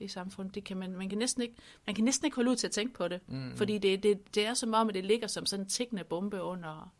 i 0.00 0.08
samfundet. 0.08 0.54
Det 0.54 0.64
kan 0.64 0.76
man, 0.76 0.90
man, 0.96 1.08
kan 1.08 1.18
næsten 1.18 1.42
ikke, 1.42 1.54
man 1.86 1.94
kan 1.94 2.04
næsten 2.04 2.24
ikke 2.26 2.34
holde 2.34 2.50
ud 2.50 2.56
til 2.56 2.66
at 2.66 2.70
tænke 2.72 2.94
på 2.94 3.08
det. 3.08 3.20
Mm. 3.28 3.56
Fordi 3.56 3.78
det, 3.78 4.02
det, 4.02 4.34
det 4.34 4.46
er 4.46 4.54
som 4.54 4.74
om, 4.74 4.88
at 4.88 4.94
det 4.94 5.04
ligger 5.04 5.26
som 5.26 5.46
sådan 5.46 5.64
en 5.64 5.68
tikkende 5.70 6.04
bombe 6.04 6.42
under, 6.42 6.92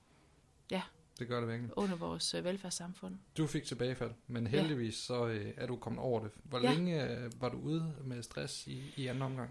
Det 1.19 1.29
gør 1.29 1.41
det 1.41 1.49
virkelig. 1.49 1.79
under 1.79 1.97
vores 1.97 2.35
øh, 2.35 2.45
velfærdssamfund. 2.45 3.15
Du 3.37 3.47
fik 3.47 3.65
tilbagefald, 3.65 4.11
men 4.27 4.47
heldigvis 4.47 4.95
så 4.95 5.27
øh, 5.27 5.53
er 5.57 5.67
du 5.67 5.77
kommet 5.77 6.01
over 6.03 6.21
det. 6.21 6.31
Hvor 6.45 6.59
Ja. 6.61 6.73
længe 6.75 7.11
øh, 7.11 7.41
var 7.41 7.49
du 7.49 7.59
ude 7.59 7.93
med 8.05 8.23
stress 8.23 8.67
i, 8.67 8.83
i 8.97 9.07
anden 9.07 9.23
omgang? 9.23 9.51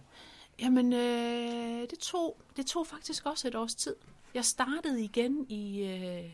Jamen, 0.59 0.93
øh, 0.93 1.81
det, 1.89 1.99
tog, 1.99 2.41
det 2.57 2.65
tog 2.65 2.87
faktisk 2.87 3.25
også 3.25 3.47
et 3.47 3.55
års 3.55 3.75
tid. 3.75 3.95
Jeg 4.33 4.45
startede 4.45 5.03
igen 5.03 5.45
i, 5.49 5.81
øh, 5.83 6.31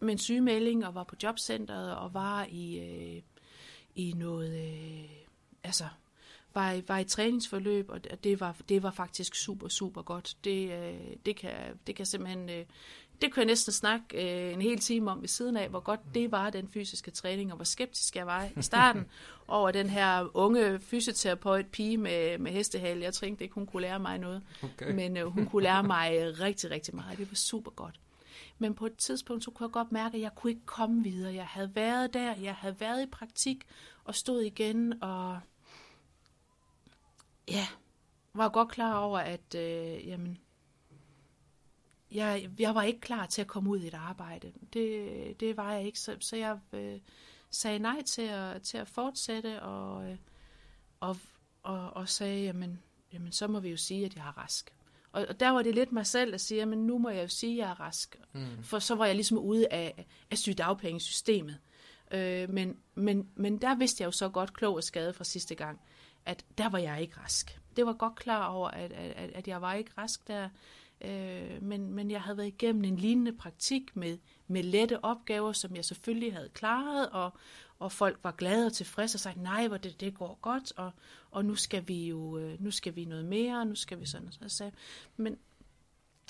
med 0.00 0.12
en 0.12 0.18
sygemelding 0.18 0.86
og 0.86 0.94
var 0.94 1.04
på 1.04 1.16
jobcentret 1.22 1.96
og 1.96 2.14
var 2.14 2.46
i, 2.50 2.78
øh, 2.78 3.22
i 3.94 4.12
noget, 4.16 4.54
øh, 4.54 5.10
altså, 5.64 5.84
var 6.54 6.72
i, 6.72 6.82
var 6.88 6.98
i 6.98 7.04
træningsforløb, 7.04 7.90
og 7.90 8.24
det 8.24 8.40
var, 8.40 8.56
det 8.68 8.82
var 8.82 8.90
faktisk 8.90 9.34
super, 9.34 9.68
super 9.68 10.02
godt. 10.02 10.36
Det, 10.44 10.70
øh, 10.72 11.16
det, 11.26 11.36
kan, 11.36 11.52
det 11.86 11.96
kan 11.96 12.06
simpelthen, 12.06 12.50
øh, 12.50 12.64
det 13.22 13.32
kunne 13.32 13.40
jeg 13.40 13.46
næsten 13.46 13.72
snakke 13.72 14.04
øh, 14.46 14.52
en 14.52 14.62
hel 14.62 14.78
time 14.78 15.10
om 15.10 15.20
ved 15.20 15.28
siden 15.28 15.56
af, 15.56 15.68
hvor 15.68 15.80
godt 15.80 16.00
det 16.14 16.32
var, 16.32 16.50
den 16.50 16.68
fysiske 16.68 17.10
træning, 17.10 17.52
og 17.52 17.56
hvor 17.56 17.64
skeptisk 17.64 18.16
jeg 18.16 18.26
var 18.26 18.48
i 18.56 18.62
starten 18.62 19.06
over 19.48 19.70
den 19.70 19.90
her 19.90 20.36
unge 20.36 20.80
fysioterapeut 20.80 21.66
pige 21.66 21.96
med, 21.98 22.38
med 22.38 22.52
hestehale. 22.52 23.02
Jeg 23.02 23.14
tænkte 23.14 23.44
ikke, 23.44 23.54
hun 23.54 23.66
kunne 23.66 23.82
lære 23.82 23.98
mig 23.98 24.18
noget, 24.18 24.42
okay. 24.62 24.92
men 24.92 25.16
øh, 25.16 25.26
hun 25.26 25.46
kunne 25.46 25.62
lære 25.62 25.82
mig 25.82 26.40
rigtig, 26.40 26.70
rigtig 26.70 26.94
meget. 26.94 27.18
Det 27.18 27.30
var 27.30 27.34
super 27.36 27.70
godt. 27.70 28.00
Men 28.58 28.74
på 28.74 28.86
et 28.86 28.96
tidspunkt, 28.96 29.44
så 29.44 29.50
kunne 29.50 29.66
jeg 29.66 29.72
godt 29.72 29.92
mærke, 29.92 30.16
at 30.16 30.22
jeg 30.22 30.34
kunne 30.34 30.50
ikke 30.50 30.66
komme 30.66 31.02
videre. 31.02 31.34
Jeg 31.34 31.46
havde 31.46 31.74
været 31.74 32.14
der, 32.14 32.36
jeg 32.36 32.54
havde 32.54 32.80
været 32.80 33.02
i 33.02 33.06
praktik, 33.06 33.66
og 34.04 34.14
stod 34.14 34.42
igen, 34.42 35.02
og 35.02 35.40
ja, 37.48 37.66
var 38.34 38.48
godt 38.48 38.68
klar 38.68 38.98
over, 38.98 39.18
at 39.18 39.54
øh, 39.54 40.08
jamen, 40.08 40.38
jeg, 42.10 42.50
jeg 42.58 42.74
var 42.74 42.82
ikke 42.82 43.00
klar 43.00 43.26
til 43.26 43.40
at 43.40 43.48
komme 43.48 43.70
ud 43.70 43.80
i 43.80 43.86
et 43.86 43.94
arbejde. 43.94 44.52
Det, 44.72 45.40
det 45.40 45.56
var 45.56 45.72
jeg 45.72 45.84
ikke, 45.86 46.00
så, 46.00 46.16
så 46.20 46.36
jeg 46.36 46.58
øh, 46.72 47.00
sagde 47.50 47.78
nej 47.78 48.02
til 48.02 48.22
at, 48.22 48.62
til 48.62 48.78
at 48.78 48.88
fortsætte, 48.88 49.62
og, 49.62 50.10
øh, 50.10 50.16
og, 51.00 51.16
og, 51.62 51.90
og 51.90 52.08
sagde, 52.08 52.44
jamen, 52.44 52.82
jamen, 53.12 53.32
så 53.32 53.46
må 53.46 53.60
vi 53.60 53.68
jo 53.68 53.76
sige, 53.76 54.06
at 54.06 54.16
jeg 54.16 54.26
er 54.26 54.38
rask. 54.38 54.74
Og, 55.14 55.26
og 55.28 55.40
der 55.40 55.50
var 55.50 55.62
det 55.62 55.74
lidt 55.74 55.92
mig 55.92 56.06
selv, 56.06 56.32
der 56.32 56.38
siger, 56.38 56.64
men 56.64 56.86
nu 56.86 56.98
må 56.98 57.10
jeg 57.10 57.22
jo 57.22 57.28
sige, 57.28 57.52
at 57.52 57.58
jeg 57.58 57.70
er 57.70 57.80
rask. 57.80 58.18
Mm. 58.32 58.62
For 58.62 58.78
så 58.78 58.94
var 58.94 59.06
jeg 59.06 59.14
ligesom 59.14 59.38
ude 59.38 59.66
af, 59.70 60.06
af 60.30 60.38
sygedagpengesystemet. 60.38 61.58
Øh, 62.10 62.50
men, 62.50 62.76
men, 62.94 63.28
men 63.34 63.58
der 63.58 63.74
vidste 63.74 64.02
jeg 64.02 64.06
jo 64.06 64.10
så 64.10 64.28
godt, 64.28 64.52
klog 64.52 64.74
og 64.74 64.84
skade 64.84 65.12
fra 65.12 65.24
sidste 65.24 65.54
gang, 65.54 65.80
at 66.26 66.44
der 66.58 66.68
var 66.68 66.78
jeg 66.78 67.00
ikke 67.00 67.20
rask. 67.20 67.60
Det 67.76 67.86
var 67.86 67.92
godt 67.92 68.14
klar 68.14 68.46
over, 68.46 68.68
at, 68.68 68.92
at, 68.92 69.30
at 69.30 69.48
jeg 69.48 69.62
var 69.62 69.74
ikke 69.74 69.90
rask 69.98 70.28
der. 70.28 70.48
Øh, 71.00 71.62
men, 71.62 71.92
men 71.92 72.10
jeg 72.10 72.22
havde 72.22 72.36
været 72.36 72.48
igennem 72.48 72.84
en 72.84 72.96
lignende 72.96 73.32
praktik 73.32 73.96
med, 73.96 74.18
med 74.46 74.62
lette 74.62 75.04
opgaver, 75.04 75.52
som 75.52 75.76
jeg 75.76 75.84
selvfølgelig 75.84 76.32
havde 76.32 76.48
klaret, 76.48 77.08
og, 77.10 77.32
og 77.78 77.92
folk 77.92 78.18
var 78.22 78.32
glade 78.32 78.66
og 78.66 78.72
tilfredse 78.72 79.16
og 79.16 79.20
sagde, 79.20 79.42
nej, 79.42 79.68
hvor 79.68 79.76
det, 79.76 80.00
det 80.00 80.14
går 80.14 80.38
godt, 80.42 80.72
og, 80.76 80.90
og 81.30 81.44
nu 81.44 81.54
skal 81.54 81.88
vi 81.88 82.08
jo 82.08 82.38
øh, 82.38 82.62
nu 82.62 82.70
skal 82.70 82.96
vi 82.96 83.04
noget 83.04 83.24
mere, 83.24 83.66
nu 83.66 83.74
skal 83.74 84.00
vi 84.00 84.06
sådan. 84.06 84.32
Så 84.32 84.38
jeg 84.40 84.50
sagde, 84.50 84.72
men 85.16 85.38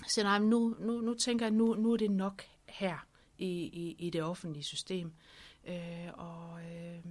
så 0.09 0.23
nej, 0.23 0.39
nu, 0.39 0.77
nu, 0.79 1.01
nu 1.01 1.15
tænker 1.15 1.47
jeg, 1.47 1.53
nu, 1.53 1.75
nu 1.75 1.93
er 1.93 1.97
det 1.97 2.11
nok 2.11 2.43
her 2.67 3.07
i, 3.39 3.49
i, 3.49 3.97
i 3.99 4.11
det 4.11 4.23
offentlige 4.23 4.65
system. 4.65 5.13
Øh, 5.67 6.09
og, 6.13 6.61
øh, 6.61 7.05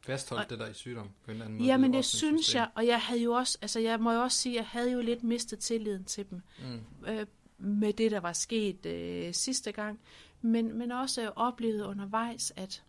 Fastholdt 0.00 0.50
det 0.50 0.58
der 0.58 0.68
i 0.68 0.74
sygdom 0.74 1.10
på 1.24 1.30
en 1.30 1.30
eller 1.30 1.44
anden 1.44 1.58
måde? 1.58 1.68
Jamen 1.68 1.92
det 1.92 2.04
synes 2.04 2.44
system. 2.44 2.58
jeg, 2.58 2.70
og 2.74 2.86
jeg 2.86 3.00
havde 3.00 3.22
jo 3.22 3.32
også, 3.32 3.58
altså 3.62 3.80
jeg 3.80 4.00
må 4.00 4.12
jo 4.12 4.20
også 4.20 4.38
sige, 4.38 4.54
jeg 4.54 4.66
havde 4.66 4.92
jo 4.92 5.00
lidt 5.00 5.22
mistet 5.22 5.58
tilliden 5.58 6.04
til 6.04 6.30
dem. 6.30 6.42
Mm. 6.58 7.06
Øh, 7.06 7.26
med 7.58 7.92
det, 7.92 8.10
der 8.10 8.20
var 8.20 8.32
sket 8.32 8.86
øh, 8.86 9.34
sidste 9.34 9.72
gang. 9.72 10.00
Men, 10.40 10.78
men 10.78 10.92
også 10.92 11.32
oplevet 11.36 11.84
undervejs, 11.84 12.52
at 12.56 12.82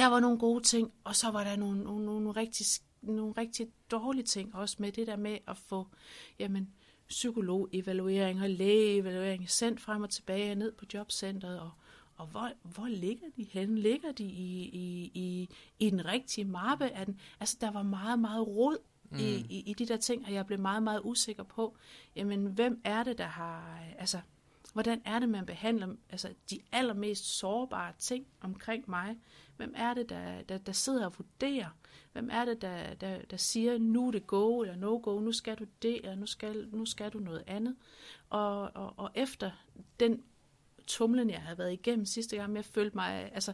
der 0.00 0.06
var 0.06 0.20
nogle 0.20 0.38
gode 0.38 0.64
ting, 0.64 0.92
og 1.04 1.16
så 1.16 1.30
var 1.30 1.44
der 1.44 1.56
nogle, 1.56 1.82
nogle, 1.82 2.04
nogle, 2.04 2.30
rigtig, 2.30 2.66
nogle 3.02 3.34
rigtig 3.38 3.68
dårlige 3.90 4.24
ting 4.24 4.54
også 4.54 4.76
med 4.78 4.92
det 4.92 5.06
der 5.06 5.16
med 5.16 5.38
at 5.48 5.56
få 5.56 5.86
jamen, 6.38 6.70
psykolog-evaluering 7.08 8.42
og 8.42 8.50
læge-evaluering 8.50 9.50
sendt 9.50 9.80
frem 9.80 10.02
og 10.02 10.10
tilbage 10.10 10.54
ned 10.54 10.72
på 10.72 10.84
jobcentret, 10.94 11.60
og, 11.60 11.70
og 12.16 12.26
hvor, 12.26 12.50
hvor 12.62 12.86
ligger 12.88 13.26
de 13.36 13.46
henne? 13.50 13.80
Ligger 13.80 14.12
de 14.12 14.24
i, 14.24 14.62
i, 14.62 15.10
i, 15.14 15.48
i 15.78 15.90
den 15.90 16.04
rigtige 16.04 16.44
mappe? 16.44 16.84
Er 16.84 17.04
den, 17.04 17.20
altså, 17.40 17.56
der 17.60 17.70
var 17.70 17.82
meget, 17.82 18.18
meget 18.18 18.46
rod 18.46 18.76
mm. 19.10 19.18
i, 19.18 19.34
i, 19.34 19.62
i 19.66 19.74
de 19.74 19.86
der 19.86 19.96
ting, 19.96 20.24
og 20.24 20.32
jeg 20.32 20.46
blev 20.46 20.58
meget, 20.58 20.82
meget 20.82 21.00
usikker 21.04 21.42
på, 21.42 21.76
jamen, 22.16 22.46
hvem 22.46 22.80
er 22.84 23.02
det, 23.02 23.18
der 23.18 23.26
har, 23.26 23.80
altså, 23.98 24.20
hvordan 24.72 25.02
er 25.04 25.18
det, 25.18 25.28
man 25.28 25.46
behandler 25.46 25.94
altså, 26.10 26.28
de 26.50 26.58
allermest 26.72 27.38
sårbare 27.38 27.92
ting 27.98 28.26
omkring 28.40 28.84
mig? 28.90 29.16
Hvem 29.56 29.74
er 29.76 29.94
det, 29.94 30.08
der, 30.08 30.42
der, 30.42 30.58
der 30.58 30.72
sidder 30.72 31.06
og 31.06 31.14
vurderer? 31.18 31.68
Hvem 32.12 32.28
er 32.32 32.44
det, 32.44 32.62
der, 32.62 32.94
der, 32.94 33.18
der 33.30 33.36
siger, 33.36 33.78
nu 33.78 34.06
er 34.06 34.10
det 34.10 34.26
go 34.26 34.60
eller 34.60 34.76
no 34.76 35.00
go, 35.02 35.20
nu 35.20 35.32
skal 35.32 35.56
du 35.56 35.64
det, 35.82 35.96
eller 35.96 36.14
nu 36.14 36.26
skal, 36.26 36.68
nu 36.72 36.86
skal 36.86 37.10
du 37.10 37.18
noget 37.18 37.44
andet? 37.46 37.76
Og, 38.30 38.70
og, 38.74 38.94
og 38.96 39.10
efter 39.14 39.50
den 40.00 40.22
tumlen, 40.86 41.30
jeg 41.30 41.40
havde 41.40 41.58
været 41.58 41.72
igennem 41.72 42.04
sidste 42.04 42.36
gang, 42.36 42.56
jeg 42.56 42.64
følte 42.64 42.96
mig, 42.96 43.30
altså, 43.34 43.52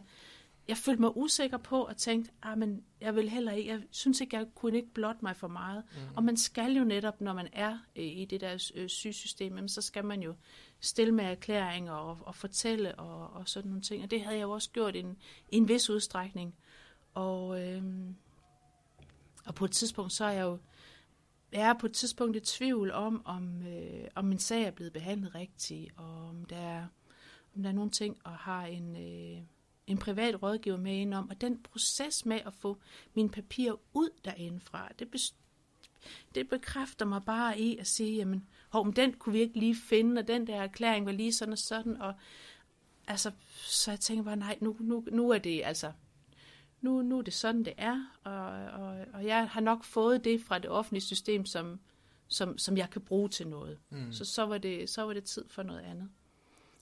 jeg 0.67 0.77
følte 0.77 1.01
mig 1.01 1.17
usikker 1.17 1.57
på 1.57 1.81
og 1.81 1.97
tænkte, 1.97 2.31
ah, 2.41 2.57
men 2.57 2.83
jeg 3.01 3.15
vil 3.15 3.29
heller 3.29 3.51
ikke, 3.51 3.69
jeg 3.69 3.81
synes 3.91 4.21
ikke, 4.21 4.37
jeg 4.37 4.45
kunne 4.55 4.77
ikke 4.77 4.93
blotte 4.93 5.19
mig 5.21 5.35
for 5.35 5.47
meget. 5.47 5.83
Mm. 5.91 6.15
Og 6.15 6.23
man 6.23 6.37
skal 6.37 6.71
jo 6.71 6.83
netop, 6.83 7.21
når 7.21 7.33
man 7.33 7.47
er 7.53 7.77
i 7.95 8.25
det 8.25 8.41
der 8.41 8.71
øh, 8.75 8.89
sygesystem, 8.89 9.67
så 9.67 9.81
skal 9.81 10.05
man 10.05 10.21
jo 10.21 10.35
stille 10.79 11.11
med 11.11 11.25
erklæringer 11.25 11.93
og, 11.93 12.17
og 12.21 12.35
fortælle 12.35 12.95
og, 12.95 13.33
og 13.33 13.49
sådan 13.49 13.69
nogle 13.69 13.81
ting. 13.81 14.03
Og 14.03 14.11
det 14.11 14.21
havde 14.21 14.37
jeg 14.37 14.43
jo 14.43 14.51
også 14.51 14.69
gjort 14.69 14.95
i 14.95 14.99
en, 14.99 15.17
i 15.51 15.57
en 15.57 15.67
vis 15.67 15.89
udstrækning. 15.89 16.55
Og, 17.13 17.63
øh, 17.63 17.83
og 19.45 19.55
på 19.55 19.65
et 19.65 19.71
tidspunkt, 19.71 20.13
så 20.13 20.25
er 20.25 20.31
jeg 20.31 20.43
jo 20.43 20.57
jeg 21.51 21.69
er 21.69 21.73
på 21.73 21.85
et 21.85 21.93
tidspunkt 21.93 22.35
i 22.35 22.39
tvivl 22.39 22.91
om, 22.91 23.21
om, 23.25 23.67
øh, 23.67 24.07
om 24.15 24.25
min 24.25 24.39
sag 24.39 24.63
er 24.63 24.71
blevet 24.71 24.93
behandlet 24.93 25.35
rigtigt, 25.35 25.93
og 25.97 26.27
om 26.27 26.45
der 26.45 26.57
er, 26.57 26.87
om 27.55 27.63
der 27.63 27.69
er 27.69 27.73
nogle 27.73 27.91
ting, 27.91 28.17
og 28.23 28.31
har 28.31 28.65
en, 28.65 28.95
øh, 28.95 29.41
en 29.87 29.97
privat 29.97 30.43
rådgiver 30.43 30.77
med 30.77 30.93
ind 30.93 31.13
om. 31.13 31.29
Og 31.29 31.41
den 31.41 31.63
proces 31.63 32.25
med 32.25 32.39
at 32.45 32.53
få 32.53 32.77
mine 33.13 33.29
papirer 33.29 33.75
ud 33.93 34.09
derindefra, 34.25 34.89
det, 34.99 35.33
det 36.35 36.49
bekræfter 36.49 37.05
mig 37.05 37.23
bare 37.25 37.59
i 37.59 37.77
at 37.77 37.87
sige, 37.87 38.15
jamen, 38.15 38.47
hov, 38.77 38.85
men 38.85 38.95
den 38.95 39.13
kunne 39.13 39.33
vi 39.33 39.39
ikke 39.39 39.59
lige 39.59 39.75
finde, 39.75 40.19
og 40.19 40.27
den 40.27 40.47
der 40.47 40.55
erklæring 40.55 41.05
var 41.05 41.11
lige 41.11 41.33
sådan 41.33 41.51
og 41.51 41.57
sådan, 41.57 42.01
og 42.01 42.13
altså, 43.07 43.31
så 43.55 43.91
jeg 43.91 43.99
tænker 43.99 44.23
bare, 44.23 44.35
nej, 44.35 44.57
nu, 44.61 44.75
nu, 44.79 45.03
nu 45.11 45.29
er 45.29 45.37
det 45.37 45.61
altså, 45.65 45.91
nu, 46.81 47.01
nu 47.01 47.17
er 47.17 47.21
det 47.21 47.33
sådan, 47.33 47.65
det 47.65 47.73
er, 47.77 48.11
og, 48.23 48.45
og, 48.81 49.05
og 49.13 49.25
jeg 49.25 49.49
har 49.49 49.61
nok 49.61 49.83
fået 49.83 50.23
det 50.23 50.41
fra 50.41 50.59
det 50.59 50.69
offentlige 50.69 51.01
system, 51.03 51.45
som, 51.45 51.79
som, 52.27 52.57
som 52.57 52.77
jeg 52.77 52.89
kan 52.89 53.01
bruge 53.01 53.29
til 53.29 53.47
noget. 53.47 53.79
Mm. 53.89 54.11
Så, 54.11 54.25
så, 54.25 54.45
var 54.45 54.57
det, 54.57 54.89
så 54.89 55.03
var 55.03 55.13
det 55.13 55.23
tid 55.23 55.45
for 55.47 55.63
noget 55.63 55.79
andet. 55.79 56.09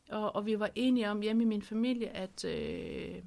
Og, 0.09 0.35
og 0.35 0.45
vi 0.45 0.59
var 0.59 0.69
enige 0.75 1.09
om 1.09 1.21
hjemme 1.21 1.43
i 1.43 1.45
min 1.45 1.61
familie, 1.61 2.09
at, 2.09 2.45
øh, 2.45 3.23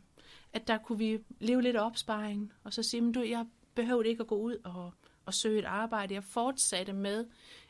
at 0.53 0.69
der 0.69 0.79
kunne 0.79 0.99
vi 0.99 1.19
leve 1.41 1.63
lidt 1.63 1.77
af 1.77 1.87
opsparing, 1.87 2.53
og 2.65 2.73
så 2.73 2.83
sige, 2.83 3.01
men 3.01 3.13
du, 3.13 3.23
jeg 3.23 3.47
behøvede 3.75 4.09
ikke 4.09 4.21
at 4.21 4.27
gå 4.27 4.37
ud 4.37 4.57
og, 4.65 4.93
og 5.25 5.35
søge 5.35 5.59
et 5.59 5.65
arbejde. 5.65 6.15
Jeg 6.15 6.25
fortsatte 6.25 6.93
med 6.93 7.27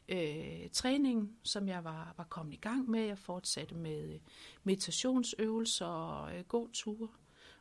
øh, 0.09 0.71
træningen, 0.73 1.31
som 1.43 1.69
jeg 1.69 1.85
var, 1.85 2.15
var 2.17 2.25
kommet 2.25 2.55
i 2.55 2.61
gang 2.61 2.91
med. 2.91 3.01
Jeg 3.01 3.19
fortsatte 3.19 3.75
med 3.75 4.19
meditationsøvelser 4.65 5.87
og 5.87 6.37
øh, 6.37 6.45
god 6.45 6.69
ture. 6.73 7.09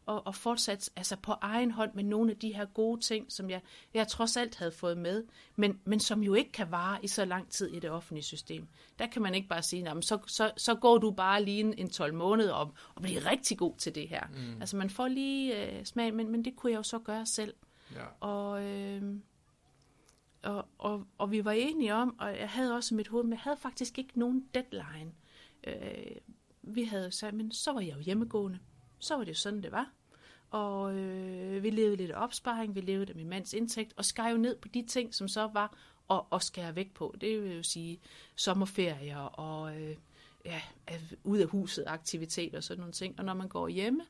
Og, 0.06 0.28
og 0.28 0.36
fortsat 0.36 0.90
altså 0.96 1.16
på 1.16 1.32
egen 1.42 1.72
hånd 1.72 1.94
med 1.94 2.04
nogle 2.04 2.32
af 2.32 2.38
de 2.38 2.54
her 2.54 2.66
gode 2.66 3.02
ting, 3.02 3.32
som 3.32 3.50
jeg, 3.50 3.62
jeg 3.94 4.08
trods 4.08 4.38
alt 4.38 4.56
havde 4.56 4.72
fået 4.72 4.98
med, 4.98 5.24
men, 5.56 5.80
men 5.86 6.00
som 6.00 6.24
jo 6.24 6.34
ikke 6.34 6.52
kan 6.52 6.72
vare 6.72 7.00
i 7.04 7.08
så 7.08 7.26
lang 7.26 7.50
tid 7.50 7.68
i 7.68 7.80
det 7.80 7.90
offentlige 7.90 8.24
system. 8.24 8.68
Der 9.00 9.08
kan 9.08 9.22
man 9.22 9.36
ikke 9.36 9.48
bare 9.48 9.62
sige, 9.62 10.02
så, 10.02 10.20
så, 10.28 10.52
så 10.58 10.76
går 10.76 10.98
du 10.98 11.12
bare 11.12 11.44
lige 11.44 11.60
en, 11.60 11.74
en 11.78 11.90
12 11.90 12.14
måneder 12.14 12.54
og, 12.54 12.74
og 12.96 13.02
bliver 13.02 13.32
rigtig 13.32 13.58
god 13.58 13.76
til 13.78 13.96
det 13.96 14.10
her. 14.10 14.24
Mm. 14.34 14.62
Altså 14.62 14.78
man 14.78 14.90
får 14.90 15.08
lige 15.08 15.66
øh, 15.66 15.86
smag, 15.86 16.14
men, 16.14 16.32
men 16.32 16.46
det 16.46 16.56
kunne 16.56 16.72
jeg 16.72 16.78
jo 16.78 16.84
så 16.84 17.00
gøre 17.00 17.26
selv. 17.26 17.54
Ja. 17.96 18.06
Og... 18.20 18.64
Øh, 18.64 19.02
og, 20.44 20.66
og, 20.78 21.08
og 21.18 21.32
vi 21.32 21.46
var 21.46 21.52
enige 21.52 21.96
om, 21.96 22.16
og 22.20 22.38
jeg 22.38 22.50
havde 22.50 22.76
også 22.76 22.96
mit 22.96 23.08
hoved, 23.08 23.24
men 23.24 23.32
jeg 23.32 23.40
havde 23.40 23.58
faktisk 23.58 23.98
ikke 23.98 24.20
nogen 24.20 24.48
deadline. 24.54 25.12
Øh, 25.68 26.16
vi 26.62 26.84
havde 26.84 27.12
sagt, 27.12 27.34
men 27.34 27.52
så 27.52 27.72
var 27.72 27.82
jeg 27.82 27.96
jo 27.96 28.02
hjemmegående. 28.02 28.60
Så 29.00 29.16
var 29.16 29.24
det 29.24 29.30
jo 29.30 29.36
sådan, 29.36 29.64
det 29.64 29.72
var. 29.72 29.92
Og 30.50 30.96
øh, 30.96 31.64
vi 31.64 31.70
levede 31.70 31.96
lidt 31.96 32.12
opsparing, 32.12 32.76
vi 32.76 32.82
levede 32.82 33.10
af 33.10 33.16
min 33.16 33.30
mands 33.30 33.54
indtægt, 33.54 33.94
og 33.98 34.06
skar 34.06 34.30
jo 34.30 34.38
ned 34.38 34.56
på 34.56 34.68
de 34.68 34.86
ting, 34.86 35.16
som 35.16 35.28
så 35.28 35.50
var 35.54 35.78
at, 36.10 36.22
at 36.32 36.44
skære 36.44 36.76
væk 36.76 36.94
på. 36.94 37.16
Det 37.22 37.44
vil 37.44 37.56
jo 37.56 37.64
sige 37.64 38.00
sommerferier 38.36 39.18
og 39.18 39.82
øh, 39.82 39.96
ja, 40.46 40.62
ud 41.24 41.38
af 41.38 41.48
huset 41.48 41.84
aktiviteter 41.88 42.58
og 42.58 42.64
sådan 42.64 42.80
nogle 42.80 42.94
ting. 42.94 43.20
Og 43.20 43.26
når 43.26 43.34
man 43.34 43.48
går 43.48 43.68
hjemme, 43.68 44.02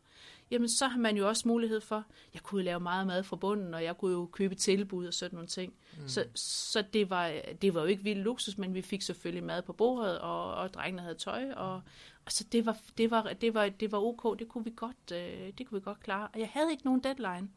jamen 0.51 0.69
så 0.69 0.87
har 0.87 0.99
man 0.99 1.17
jo 1.17 1.27
også 1.27 1.47
mulighed 1.47 1.81
for, 1.81 2.03
jeg 2.33 2.43
kunne 2.43 2.63
lave 2.63 2.79
meget 2.79 3.07
mad 3.07 3.23
fra 3.23 3.35
bunden, 3.35 3.73
og 3.73 3.83
jeg 3.83 3.97
kunne 3.97 4.11
jo 4.11 4.25
købe 4.31 4.55
tilbud 4.55 5.07
og 5.07 5.13
sådan 5.13 5.35
nogle 5.35 5.47
ting. 5.47 5.73
Mm. 5.97 6.07
Så, 6.07 6.25
så 6.35 6.83
det, 6.93 7.09
var, 7.09 7.33
det 7.61 7.73
var 7.73 7.81
jo 7.81 7.87
ikke 7.87 8.03
vildt 8.03 8.21
luksus, 8.21 8.57
men 8.57 8.73
vi 8.73 8.81
fik 8.81 9.01
selvfølgelig 9.01 9.43
mad 9.43 9.61
på 9.61 9.73
bordet, 9.73 10.19
og, 10.19 10.53
og 10.53 10.73
drengene 10.73 11.01
havde 11.01 11.15
tøj, 11.15 11.51
og 11.51 11.81
altså 12.25 12.43
det 12.51 12.65
var, 12.65 12.77
det 12.97 13.11
var, 13.11 13.33
det 13.41 13.53
var, 13.53 13.69
det 13.69 13.91
var 13.91 13.97
ok, 13.97 14.39
det 14.39 14.47
kunne 14.47 14.63
vi 14.63 14.73
godt, 14.75 15.11
øh, 15.13 15.53
det 15.57 15.67
kunne 15.67 15.79
vi 15.79 15.83
godt 15.83 15.99
klare. 15.99 16.27
Og 16.33 16.39
jeg 16.39 16.49
havde 16.53 16.71
ikke 16.71 16.85
nogen 16.85 17.03
deadline 17.03 17.49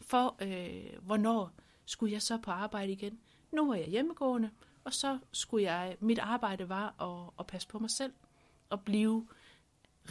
for, 0.00 0.36
øh, 0.42 1.02
hvornår 1.02 1.52
skulle 1.84 2.12
jeg 2.12 2.22
så 2.22 2.38
på 2.38 2.50
arbejde 2.50 2.92
igen. 2.92 3.18
Nu 3.52 3.66
var 3.66 3.74
jeg 3.74 3.86
hjemmegående, 3.86 4.50
og 4.84 4.94
så 4.94 5.18
skulle 5.32 5.72
jeg, 5.72 5.96
mit 6.00 6.18
arbejde 6.18 6.68
var 6.68 7.02
at, 7.02 7.32
at 7.38 7.46
passe 7.46 7.68
på 7.68 7.78
mig 7.78 7.90
selv, 7.90 8.12
og 8.70 8.80
blive 8.80 9.26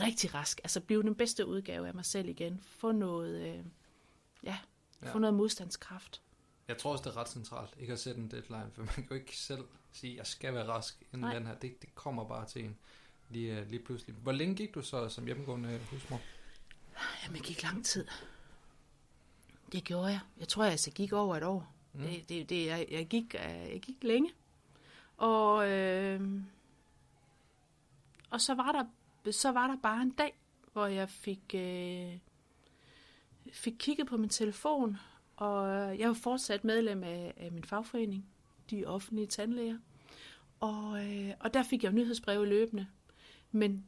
rigtig 0.02 0.34
rask, 0.34 0.60
altså 0.64 0.82
blive 0.82 1.04
den 1.04 1.16
bedste 1.16 1.48
udgave 1.48 1.88
af 1.88 1.94
mig 1.94 2.06
selv 2.06 2.30
igen, 2.30 2.62
få 2.64 2.92
noget, 2.92 3.42
øh, 3.42 3.66
ja, 4.44 4.58
ja, 5.02 5.12
få 5.14 5.20
noget 5.20 5.34
modstandskraft. 5.34 6.22
Jeg 6.68 6.78
tror 6.78 6.92
også, 6.92 7.04
det 7.04 7.10
er 7.10 7.18
ret 7.18 7.30
centralt, 7.30 7.76
ikke 7.80 7.94
at 7.94 8.00
sætte 8.00 8.22
en 8.22 8.32
deadline, 8.32 8.72
for 8.74 8.82
man 8.82 8.94
kan 8.96 9.08
jo 9.10 9.16
ikke 9.16 9.38
selv 9.38 9.66
sige, 9.92 10.12
at 10.12 10.18
jeg 10.18 10.28
skal 10.28 10.54
være 10.54 10.68
rask 10.68 11.04
inden 11.14 11.20
Nej. 11.20 11.34
den 11.34 11.48
her. 11.48 11.56
Det, 11.56 11.82
det 11.82 11.96
kommer 11.96 12.28
bare 12.28 12.48
til 12.48 12.66
en 12.66 12.78
lige, 13.30 13.60
øh, 13.60 13.70
lige 13.70 13.84
pludselig. 13.84 14.16
Hvor 14.16 14.32
længe 14.32 14.56
gik 14.56 14.76
du 14.76 14.82
så 14.82 15.10
som 15.10 15.26
hjemmegående 15.26 15.80
husmor? 15.90 16.22
Jamen, 17.24 17.36
jeg 17.36 17.44
gik 17.44 17.64
lang 17.64 17.86
tid. 17.86 18.08
Det 19.72 19.84
gjorde 19.84 20.08
jeg. 20.08 20.20
Jeg 20.38 20.48
tror, 20.48 20.64
jeg 20.64 20.72
altså 20.72 20.92
gik 20.92 21.14
over 21.14 21.38
et 21.38 21.44
år. 21.44 21.74
Mm. 21.94 22.02
Det, 22.02 22.30
det, 22.30 22.50
det, 22.50 22.66
jeg, 22.66 22.88
jeg, 22.92 23.08
gik, 23.08 23.36
øh, 23.36 23.72
jeg 23.72 23.82
gik 23.82 24.04
længe. 24.04 24.32
Og, 25.18 25.70
øh, 25.70 26.22
og 28.30 28.42
så, 28.42 28.56
var 28.56 28.72
der, 28.72 28.86
så 29.32 29.52
var 29.52 29.68
der 29.68 29.78
bare 29.84 30.02
en 30.02 30.10
dag, 30.10 30.40
hvor 30.74 30.86
jeg 30.86 31.10
fik, 31.10 31.56
øh, 31.56 32.18
fik 33.54 33.74
kigget 33.80 34.08
på 34.08 34.18
min 34.18 34.30
telefon, 34.30 34.98
og 35.36 35.68
jeg 36.00 36.08
var 36.08 36.14
fortsat 36.14 36.64
medlem 36.64 37.04
af, 37.04 37.34
af 37.38 37.52
min 37.52 37.64
fagforening, 37.64 38.26
de 38.70 38.86
offentlige 38.86 39.28
tandlæger. 39.28 39.78
Og, 40.60 41.06
øh, 41.06 41.34
og 41.40 41.54
der 41.54 41.64
fik 41.64 41.84
jeg 41.84 41.92
nyhedsbreve 41.92 42.48
løbende. 42.48 42.88
Men, 43.52 43.86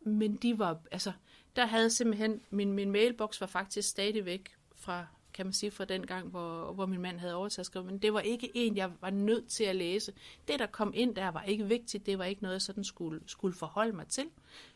men 0.00 0.36
de 0.36 0.58
var, 0.58 0.80
altså, 0.90 1.12
der 1.56 1.66
havde 1.66 1.90
simpelthen, 1.90 2.40
min, 2.50 2.72
min 2.72 2.90
mailbox 2.90 3.40
var 3.40 3.46
faktisk 3.46 3.88
stadigvæk 3.88 4.56
fra, 4.74 5.06
kan 5.34 5.46
man 5.46 5.52
sige, 5.52 5.70
fra 5.70 5.84
den 5.84 6.06
gang, 6.06 6.28
hvor, 6.28 6.72
hvor 6.72 6.86
min 6.86 7.00
mand 7.00 7.18
havde 7.18 7.34
overtaget 7.34 7.66
skrevet, 7.66 7.86
men 7.86 7.98
det 7.98 8.14
var 8.14 8.20
ikke 8.20 8.50
en, 8.54 8.76
jeg 8.76 8.90
var 9.00 9.10
nødt 9.10 9.48
til 9.48 9.64
at 9.64 9.76
læse. 9.76 10.12
Det, 10.48 10.58
der 10.58 10.66
kom 10.66 10.92
ind 10.96 11.14
der, 11.14 11.28
var 11.28 11.42
ikke 11.42 11.66
vigtigt, 11.66 12.06
det 12.06 12.18
var 12.18 12.24
ikke 12.24 12.42
noget, 12.42 12.52
jeg 12.52 12.62
sådan 12.62 12.84
skulle, 12.84 13.20
skulle 13.26 13.54
forholde 13.54 13.96
mig 13.96 14.06
til, 14.06 14.24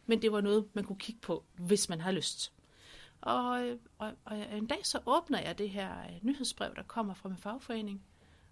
men 0.06 0.22
det 0.22 0.32
var 0.32 0.40
noget, 0.40 0.68
man 0.72 0.84
kunne 0.84 0.98
kigge 0.98 1.20
på, 1.20 1.44
hvis 1.54 1.88
man 1.88 2.00
har 2.00 2.12
lyst. 2.12 2.52
Og, 3.20 3.78
og, 3.98 4.12
og 4.24 4.56
en 4.56 4.66
dag 4.66 4.86
så 4.86 5.00
åbner 5.06 5.40
jeg 5.40 5.58
det 5.58 5.70
her 5.70 6.00
øh, 6.02 6.18
nyhedsbrev, 6.22 6.74
der 6.76 6.82
kommer 6.82 7.14
fra 7.14 7.28
min 7.28 7.38
fagforening, 7.38 8.02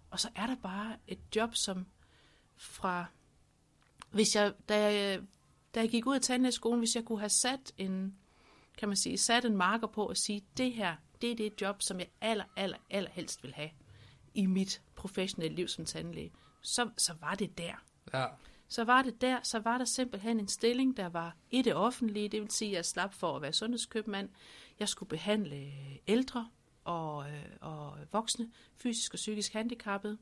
og 0.09 0.19
så 0.19 0.29
er 0.35 0.47
der 0.47 0.55
bare 0.55 0.95
et 1.07 1.19
job, 1.35 1.55
som 1.55 1.85
fra, 2.55 3.05
hvis 4.11 4.35
jeg, 4.35 4.53
da 4.69 4.83
jeg, 4.83 5.21
da 5.75 5.79
jeg 5.79 5.89
gik 5.89 6.05
ud 6.05 6.15
af 6.15 6.21
tandlægeskolen, 6.21 6.79
hvis 6.79 6.95
jeg 6.95 7.05
kunne 7.05 7.19
have 7.19 7.29
sat 7.29 7.73
en, 7.77 8.15
kan 8.77 8.89
man 8.89 8.97
sige, 8.97 9.17
sat 9.17 9.45
en 9.45 9.57
marker 9.57 9.87
på 9.87 10.05
at 10.05 10.17
sige, 10.17 10.45
det 10.57 10.73
her, 10.73 10.95
det 11.25 11.31
er 11.31 11.49
det 11.49 11.61
job, 11.61 11.81
som 11.81 11.99
jeg 11.99 12.07
aller, 12.21 12.43
aller, 12.55 12.77
aller 12.89 13.11
helst 13.11 13.43
vil 13.43 13.53
have 13.53 13.69
i 14.33 14.45
mit 14.45 14.81
professionelle 14.95 15.55
liv 15.55 15.67
som 15.67 15.85
tandlæge, 15.85 16.31
så, 16.61 16.89
så 16.97 17.13
var 17.21 17.35
det 17.35 17.57
der. 17.57 17.83
Ja. 18.13 18.25
Så 18.67 18.83
var 18.83 19.01
det 19.01 19.21
der, 19.21 19.39
så 19.43 19.59
var 19.59 19.77
der 19.77 19.85
simpelthen 19.85 20.39
en 20.39 20.47
stilling, 20.47 20.97
der 20.97 21.09
var 21.09 21.35
i 21.51 21.61
det 21.61 21.75
offentlige, 21.75 22.29
det 22.29 22.41
vil 22.41 22.51
sige, 22.51 22.71
at 22.71 22.75
jeg 22.75 22.85
slap 22.85 23.13
for 23.13 23.35
at 23.35 23.41
være 23.41 23.53
sundhedskøbmand. 23.53 24.29
Jeg 24.79 24.89
skulle 24.89 25.09
behandle 25.09 25.71
ældre 26.07 26.49
og, 26.83 27.29
øh, 27.29 27.45
og 27.61 27.97
voksne, 28.11 28.51
fysisk 28.77 29.13
og 29.13 29.17
psykisk 29.17 29.53
handicappede. 29.53 30.17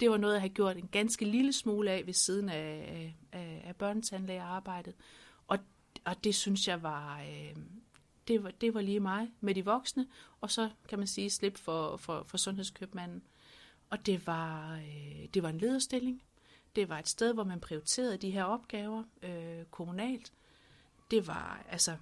Det 0.00 0.10
var 0.10 0.16
noget, 0.16 0.34
jeg 0.34 0.40
havde 0.40 0.54
gjort 0.54 0.76
en 0.76 0.88
ganske 0.88 1.24
lille 1.24 1.52
smule 1.52 1.90
af 1.90 2.06
ved 2.06 2.14
siden 2.14 2.48
af, 2.48 3.14
af, 3.32 3.62
af 3.64 3.76
børnetandlægearbejdet. 3.76 4.94
Og, 5.48 5.58
og 6.04 6.24
det 6.24 6.34
synes 6.34 6.68
jeg 6.68 6.82
var, 6.82 7.20
øh, 7.20 7.56
det 8.28 8.44
var, 8.44 8.50
det 8.50 8.74
var 8.74 8.80
lige 8.80 9.00
mig 9.00 9.28
med 9.40 9.54
de 9.54 9.64
voksne, 9.64 10.06
og 10.40 10.50
så 10.50 10.70
kan 10.88 10.98
man 10.98 11.06
sige 11.06 11.30
slip 11.30 11.58
for, 11.58 11.96
for, 11.96 12.22
for 12.22 12.36
sundhedskøbmanden. 12.36 13.22
Og 13.90 14.06
det 14.06 14.26
var, 14.26 14.74
øh, 14.74 15.28
det 15.34 15.42
var 15.42 15.48
en 15.48 15.58
lederstilling. 15.58 16.22
Det 16.76 16.88
var 16.88 16.98
et 16.98 17.08
sted, 17.08 17.34
hvor 17.34 17.44
man 17.44 17.60
prioriterede 17.60 18.16
de 18.16 18.30
her 18.30 18.44
opgaver 18.44 19.02
øh, 19.22 19.64
kommunalt. 19.70 20.32
Det 21.10 21.26
var, 21.26 21.64
altså, 21.70 21.96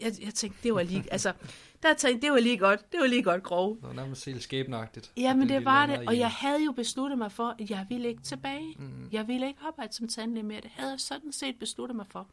jeg, 0.00 0.12
jeg 0.24 0.34
tænkte, 0.34 0.58
det 0.62 0.74
var 0.74 0.82
lige, 0.82 1.04
altså, 1.12 1.32
der 1.82 1.94
tænkte, 1.94 2.26
det 2.26 2.32
var 2.32 2.40
lige 2.40 2.58
godt, 2.58 2.92
det 2.92 3.00
var 3.00 3.06
lige 3.06 3.22
godt 3.22 3.42
grov. 3.42 3.74
Det 3.74 3.82
var 3.82 3.92
nærmest 3.92 4.24
helt 4.24 4.42
skæbnagtigt. 4.42 5.12
Ja, 5.16 5.34
men 5.34 5.42
det, 5.42 5.56
det 5.56 5.64
var 5.64 5.86
det, 5.86 6.08
og 6.08 6.18
jeg 6.18 6.30
havde 6.30 6.64
jo 6.64 6.72
besluttet 6.72 7.18
mig 7.18 7.32
for, 7.32 7.56
at 7.58 7.70
jeg 7.70 7.86
ville 7.88 8.08
ikke 8.08 8.22
tilbage. 8.22 8.74
Mm. 8.78 9.08
Jeg 9.12 9.28
ville 9.28 9.46
ikke 9.46 9.60
arbejde 9.66 9.92
som 9.92 10.08
tandlæge 10.08 10.46
mere. 10.46 10.60
Det 10.60 10.70
havde 10.70 10.90
jeg 10.90 11.00
sådan 11.00 11.32
set 11.32 11.58
besluttet 11.58 11.96
mig 11.96 12.06
for, 12.06 12.28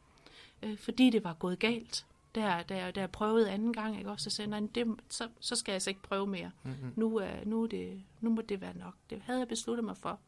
øh, 0.63 0.77
fordi 0.77 1.09
det 1.09 1.23
var 1.23 1.33
gået 1.33 1.59
galt. 1.59 2.05
Der, 2.35 2.63
der, 2.63 2.91
der 2.91 3.01
jeg 3.01 3.11
prøvede 3.11 3.51
anden 3.51 3.73
gang, 3.73 3.97
ikke? 3.97 4.09
Også, 4.09 4.23
så 4.23 4.35
sagde 4.35 4.55
jeg, 4.55 4.75
det, 4.75 4.99
så, 5.09 5.29
så 5.39 5.55
skal 5.55 5.71
jeg 5.71 5.75
altså 5.75 5.89
ikke 5.89 6.01
prøve 6.01 6.27
mere. 6.27 6.51
Mm-hmm. 6.63 6.93
Nu, 6.95 7.21
uh, 7.21 7.47
nu, 7.47 7.63
er 7.63 7.67
det, 7.67 8.03
nu 8.21 8.29
må 8.29 8.41
det 8.41 8.61
være 8.61 8.77
nok. 8.77 8.93
Det 9.09 9.21
havde 9.21 9.39
jeg 9.39 9.47
besluttet 9.47 9.85
mig 9.85 9.97
for. 9.97 10.19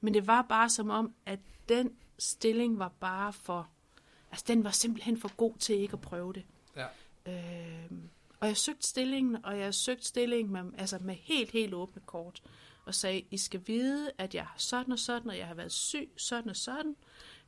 Men 0.00 0.14
det 0.14 0.26
var 0.26 0.42
bare 0.42 0.70
som 0.70 0.90
om, 0.90 1.14
at 1.26 1.40
den 1.68 1.92
stilling 2.18 2.78
var 2.78 2.92
bare 3.00 3.32
for... 3.32 3.68
Altså, 4.30 4.44
den 4.48 4.64
var 4.64 4.70
simpelthen 4.70 5.16
for 5.16 5.36
god 5.36 5.54
til 5.58 5.74
ikke 5.74 5.92
at 5.92 6.00
prøve 6.00 6.32
det. 6.32 6.44
Ja. 6.76 6.86
Øh, 7.26 7.90
og 8.40 8.46
jeg 8.46 8.56
søgte 8.56 8.88
stillingen, 8.88 9.44
og 9.44 9.58
jeg 9.58 9.74
søgte 9.74 10.04
stillingen 10.04 10.52
med, 10.52 10.78
altså 10.78 10.98
med 11.00 11.14
helt, 11.14 11.50
helt 11.50 11.74
åbne 11.74 12.02
kort. 12.06 12.42
Og 12.84 12.94
sagde, 12.94 13.22
I 13.30 13.36
skal 13.36 13.62
vide, 13.66 14.10
at 14.18 14.34
jeg 14.34 14.44
har 14.44 14.58
sådan 14.58 14.92
og 14.92 14.98
sådan, 14.98 15.30
og 15.30 15.38
jeg 15.38 15.46
har 15.46 15.54
været 15.54 15.72
syg 15.72 16.10
sådan 16.16 16.50
og 16.50 16.56
sådan. 16.56 16.96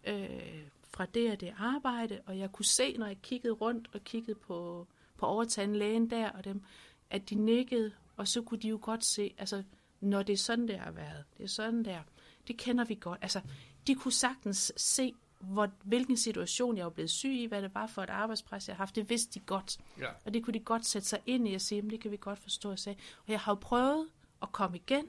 Øh, 0.05 0.63
fra 0.91 1.07
det 1.07 1.33
og 1.33 1.41
det 1.41 1.55
arbejde, 1.59 2.21
og 2.27 2.39
jeg 2.39 2.53
kunne 2.53 2.65
se, 2.65 2.97
når 2.99 3.07
jeg 3.07 3.23
kiggede 3.23 3.53
rundt 3.53 3.89
og 3.95 4.01
kiggede 4.05 4.39
på, 4.39 4.87
på 5.17 5.27
overtandlægen 5.27 6.11
der, 6.11 6.31
og 6.31 6.45
dem, 6.45 6.63
at 7.11 7.31
de 7.31 7.35
nikkede, 7.35 7.93
og 8.17 8.29
så 8.29 8.43
kunne 8.43 8.61
de 8.61 8.69
jo 8.69 8.79
godt 8.83 9.05
se, 9.05 9.35
altså, 9.39 9.63
når 10.01 10.23
det 10.23 10.33
er 10.33 10.37
sådan, 10.37 10.69
det 10.69 10.79
har 10.79 10.91
været, 10.91 11.25
det 11.39 11.45
er 11.45 11.49
sådan 11.49 11.85
der, 11.85 12.01
det 12.49 12.57
kender 12.57 12.85
vi 12.85 12.99
godt. 13.01 13.19
Altså, 13.23 13.41
de 13.87 13.95
kunne 13.95 14.13
sagtens 14.13 14.73
se, 14.77 15.15
hvor, 15.41 15.69
hvilken 15.85 16.17
situation 16.17 16.77
jeg 16.77 16.85
var 16.85 16.91
blevet 16.91 17.11
syg 17.11 17.31
i, 17.31 17.47
hvad 17.47 17.63
det 17.63 17.75
var 17.75 17.87
for 17.87 18.03
et 18.03 18.11
arbejdspres, 18.11 18.69
jeg 18.69 18.77
har 18.77 18.83
haft. 18.83 18.97
Det 18.97 19.11
vidste 19.11 19.41
de 19.41 19.45
godt. 19.45 19.79
Ja. 19.99 20.07
Og 20.25 20.35
det 20.35 20.45
kunne 20.45 20.55
de 20.55 20.61
godt 20.61 20.87
sætte 20.87 21.09
sig 21.09 21.21
ind 21.27 21.49
i 21.49 21.55
og 21.55 21.61
sige, 21.61 21.83
det 21.83 22.01
kan 22.01 22.11
vi 22.11 22.17
godt 22.21 22.39
forstå. 22.39 22.71
Og, 22.71 22.79
sige. 22.79 22.97
og 23.27 23.33
jeg 23.33 23.41
har 23.41 23.53
jo 23.53 23.57
prøvet 23.61 24.09
at 24.43 24.53
komme 24.53 24.77
igen, 24.77 25.07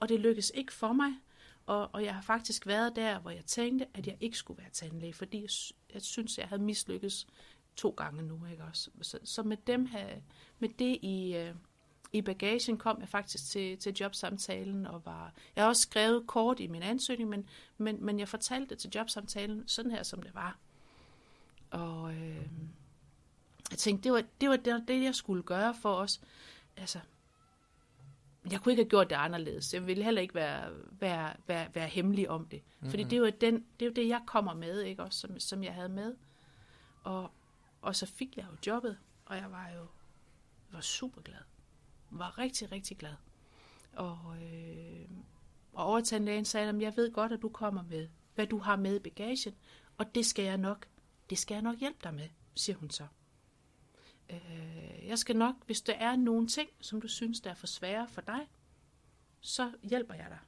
og 0.00 0.08
det 0.08 0.20
lykkedes 0.20 0.52
ikke 0.54 0.72
for 0.72 0.92
mig. 0.92 1.12
Og, 1.68 1.90
og 1.92 2.04
jeg 2.04 2.14
har 2.14 2.22
faktisk 2.22 2.66
været 2.66 2.96
der, 2.96 3.18
hvor 3.18 3.30
jeg 3.30 3.44
tænkte, 3.44 3.86
at 3.94 4.06
jeg 4.06 4.16
ikke 4.20 4.38
skulle 4.38 4.62
være 4.62 4.70
tandlæge, 4.70 5.14
fordi 5.14 5.42
jeg, 5.42 5.50
jeg 5.94 6.02
synes, 6.02 6.38
jeg 6.38 6.48
havde 6.48 6.62
mislykkes 6.62 7.26
to 7.76 7.90
gange 7.90 8.22
nu. 8.22 8.46
Ikke 8.50 8.64
også? 8.64 8.90
Så, 9.02 9.18
så 9.24 9.42
med, 9.42 9.56
dem 9.66 9.86
her, 9.86 10.08
med 10.58 10.68
det 10.68 10.98
i, 11.02 11.36
øh, 11.36 11.54
i 12.12 12.22
bagagen 12.22 12.78
kom 12.78 13.00
jeg 13.00 13.08
faktisk 13.08 13.50
til, 13.50 13.78
til 13.78 13.96
jobsamtalen. 14.00 14.86
Og 14.86 15.06
var, 15.06 15.34
jeg 15.56 15.64
har 15.64 15.68
også 15.68 15.82
skrevet 15.82 16.26
kort 16.26 16.60
i 16.60 16.66
min 16.66 16.82
ansøgning, 16.82 17.28
men, 17.28 17.48
men, 17.78 18.04
men 18.04 18.18
jeg 18.18 18.28
fortalte 18.28 18.68
det 18.70 18.78
til 18.78 18.90
jobsamtalen 18.94 19.68
sådan 19.68 19.90
her, 19.90 20.02
som 20.02 20.22
det 20.22 20.34
var. 20.34 20.58
Og 21.70 22.12
øh, 22.14 22.48
jeg 23.70 23.78
tænkte, 23.78 24.04
det 24.04 24.12
var, 24.12 24.22
det 24.40 24.48
var 24.48 24.56
det, 24.56 24.84
det, 24.88 25.02
jeg 25.02 25.14
skulle 25.14 25.42
gøre 25.42 25.74
for 25.74 25.94
os. 25.94 26.20
Altså, 26.76 26.98
jeg 28.50 28.60
kunne 28.60 28.72
ikke 28.72 28.82
have 28.82 28.88
gjort 28.88 29.10
det 29.10 29.16
anderledes. 29.16 29.74
Jeg 29.74 29.86
ville 29.86 30.04
heller 30.04 30.22
ikke 30.22 30.34
være, 30.34 30.70
være, 30.90 31.34
være, 31.46 31.68
være 31.74 31.88
hemmelig 31.88 32.30
om 32.30 32.48
det. 32.48 32.62
Mm-hmm. 32.62 32.90
Fordi 32.90 33.02
det 33.02 33.12
er, 33.12 33.16
jo 33.16 33.30
den, 33.40 33.54
det 33.54 33.86
er 33.86 33.90
jo 33.90 33.92
det, 33.92 34.08
jeg 34.08 34.20
kommer 34.26 34.54
med, 34.54 34.82
ikke? 34.82 35.02
Også, 35.02 35.18
som, 35.20 35.40
som 35.40 35.64
jeg 35.64 35.74
havde 35.74 35.88
med. 35.88 36.14
Og, 37.02 37.30
og 37.82 37.96
så 37.96 38.06
fik 38.06 38.36
jeg 38.36 38.46
jo 38.50 38.56
jobbet, 38.66 38.98
og 39.26 39.36
jeg 39.36 39.50
var 39.50 39.70
jo 39.76 39.86
var 40.70 40.80
super 40.80 41.22
glad. 41.22 41.40
Var 42.10 42.38
rigtig, 42.38 42.72
rigtig 42.72 42.96
glad. 42.98 43.14
Og, 43.92 44.36
øh, 44.42 45.08
og 45.72 45.84
overtandlægen 45.84 46.44
sagde, 46.44 46.68
at 46.68 46.80
jeg 46.80 46.96
ved 46.96 47.12
godt, 47.12 47.32
at 47.32 47.42
du 47.42 47.48
kommer 47.48 47.82
med, 47.82 48.08
hvad 48.34 48.46
du 48.46 48.58
har 48.58 48.76
med 48.76 48.96
i 48.96 48.98
bagagen, 48.98 49.54
og 49.98 50.14
det 50.14 50.26
skal 50.26 50.44
jeg 50.44 50.58
nok, 50.58 50.86
det 51.30 51.38
skal 51.38 51.54
jeg 51.54 51.62
nok 51.62 51.78
hjælpe 51.78 51.98
dig 52.04 52.14
med, 52.14 52.28
siger 52.54 52.76
hun 52.76 52.90
så. 52.90 53.06
Øh, 54.30 55.06
jeg 55.06 55.18
skal 55.18 55.36
nok, 55.36 55.54
hvis 55.66 55.80
der 55.82 55.92
er 55.92 56.16
nogle 56.16 56.46
ting, 56.46 56.70
som 56.80 57.00
du 57.00 57.08
synes, 57.08 57.40
der 57.40 57.50
er 57.50 57.54
for 57.54 57.66
svære 57.66 58.08
for 58.08 58.20
dig, 58.20 58.48
så 59.40 59.72
hjælper 59.82 60.14
jeg 60.14 60.26
dig. 60.28 60.38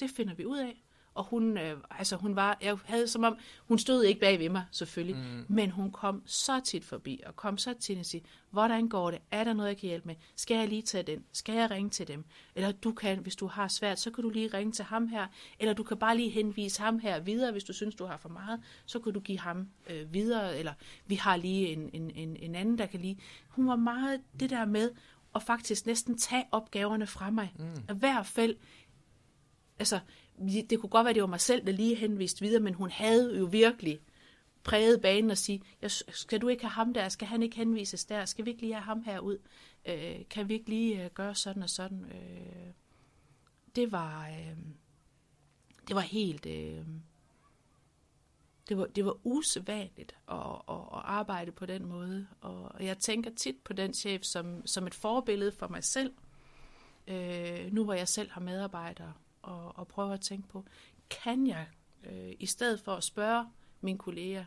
Det 0.00 0.10
finder 0.10 0.34
vi 0.34 0.44
ud 0.46 0.58
af 0.58 0.83
og 1.14 1.24
hun, 1.24 1.58
øh, 1.58 1.76
altså 1.90 2.16
hun 2.16 2.36
var, 2.36 2.58
jeg 2.62 2.76
havde 2.84 3.08
som 3.08 3.24
om, 3.24 3.36
hun 3.68 3.78
stod 3.78 4.02
ikke 4.04 4.20
bag 4.20 4.38
ved 4.38 4.48
mig 4.48 4.64
selvfølgelig, 4.70 5.16
mm. 5.16 5.44
men 5.48 5.70
hun 5.70 5.92
kom 5.92 6.22
så 6.26 6.60
tit 6.60 6.84
forbi, 6.84 7.22
og 7.26 7.36
kom 7.36 7.58
så 7.58 7.74
tit 7.80 7.98
og 7.98 8.06
sige, 8.06 8.22
hvordan 8.50 8.88
går 8.88 9.10
det, 9.10 9.20
er 9.30 9.44
der 9.44 9.52
noget, 9.52 9.68
jeg 9.68 9.76
kan 9.76 9.88
hjælpe 9.88 10.06
med, 10.06 10.14
skal 10.36 10.56
jeg 10.56 10.68
lige 10.68 10.82
tage 10.82 11.02
den, 11.02 11.24
skal 11.32 11.54
jeg 11.54 11.70
ringe 11.70 11.90
til 11.90 12.08
dem, 12.08 12.24
eller 12.54 12.72
du 12.72 12.92
kan, 12.92 13.18
hvis 13.18 13.36
du 13.36 13.46
har 13.46 13.68
svært, 13.68 14.00
så 14.00 14.10
kan 14.10 14.24
du 14.24 14.30
lige 14.30 14.48
ringe 14.48 14.72
til 14.72 14.84
ham 14.84 15.08
her, 15.08 15.26
eller 15.58 15.74
du 15.74 15.82
kan 15.82 15.96
bare 15.96 16.16
lige 16.16 16.30
henvise 16.30 16.82
ham 16.82 16.98
her 16.98 17.20
videre, 17.20 17.52
hvis 17.52 17.64
du 17.64 17.72
synes, 17.72 17.94
du 17.94 18.04
har 18.04 18.16
for 18.16 18.28
meget, 18.28 18.60
så 18.86 18.98
kan 18.98 19.12
du 19.12 19.20
give 19.20 19.38
ham 19.38 19.68
øh, 19.90 20.12
videre, 20.12 20.58
eller 20.58 20.72
vi 21.06 21.14
har 21.14 21.36
lige 21.36 21.68
en, 21.68 21.90
en, 21.92 22.10
en, 22.10 22.36
en 22.36 22.54
anden, 22.54 22.78
der 22.78 22.86
kan 22.86 23.00
lige, 23.00 23.18
hun 23.48 23.66
var 23.66 23.76
meget 23.76 24.20
det 24.40 24.50
der 24.50 24.64
med, 24.64 24.90
at 25.34 25.42
faktisk 25.42 25.86
næsten 25.86 26.18
tage 26.18 26.44
opgaverne 26.52 27.06
fra 27.06 27.30
mig, 27.30 27.52
mm. 27.58 27.94
i 27.94 27.98
hvert 27.98 28.26
fald, 28.26 28.56
altså, 29.78 30.00
det 30.70 30.80
kunne 30.80 30.90
godt 30.90 31.04
være, 31.04 31.14
det 31.14 31.22
var 31.22 31.28
mig 31.28 31.40
selv, 31.40 31.66
der 31.66 31.72
lige 31.72 31.94
henviste 31.94 32.40
videre, 32.40 32.62
men 32.62 32.74
hun 32.74 32.90
havde 32.90 33.38
jo 33.38 33.44
virkelig 33.44 34.00
præget 34.64 35.00
banen 35.00 35.30
og 35.30 35.38
sige, 35.38 35.62
jeg, 35.82 35.90
skal 35.90 36.40
du 36.40 36.48
ikke 36.48 36.62
have 36.62 36.70
ham 36.70 36.94
der, 36.94 37.08
skal 37.08 37.28
han 37.28 37.42
ikke 37.42 37.56
henvises 37.56 38.04
der, 38.04 38.24
skal 38.24 38.44
vi 38.44 38.50
ikke 38.50 38.62
lige 38.62 38.74
have 38.74 38.82
ham 38.82 39.02
herud, 39.02 39.38
øh, 39.84 40.28
kan 40.30 40.48
vi 40.48 40.54
ikke 40.54 40.68
lige 40.68 41.04
øh, 41.04 41.10
gøre 41.10 41.34
sådan 41.34 41.62
og 41.62 41.70
sådan. 41.70 42.04
Øh, 42.04 42.72
det 43.76 43.92
var, 43.92 44.28
øh, 44.28 44.56
det 45.88 45.96
var 45.96 46.00
helt, 46.00 46.46
øh, 46.46 46.86
det 48.68 48.78
var, 48.78 48.86
det 48.86 49.04
var 49.04 49.16
usædvanligt 49.26 50.16
at, 50.28 50.36
at, 50.68 50.74
at 50.74 51.00
arbejde 51.04 51.52
på 51.52 51.66
den 51.66 51.84
måde, 51.84 52.26
og 52.40 52.84
jeg 52.84 52.98
tænker 52.98 53.30
tit 53.30 53.56
på 53.64 53.72
den 53.72 53.94
chef 53.94 54.22
som, 54.22 54.66
som 54.66 54.86
et 54.86 54.94
forbillede 54.94 55.52
for 55.52 55.68
mig 55.68 55.84
selv, 55.84 56.14
øh, 57.08 57.72
nu 57.72 57.84
hvor 57.84 57.94
jeg 57.94 58.08
selv 58.08 58.30
har 58.30 58.40
medarbejdere, 58.40 59.12
og, 59.44 59.78
og 59.78 59.88
prøver 59.88 60.12
at 60.12 60.20
tænke 60.20 60.48
på, 60.48 60.64
kan 61.10 61.46
jeg, 61.46 61.66
øh, 62.04 62.32
i 62.40 62.46
stedet 62.46 62.80
for 62.80 62.92
at 62.92 63.04
spørge 63.04 63.46
mine 63.80 63.98
kolleger, 63.98 64.44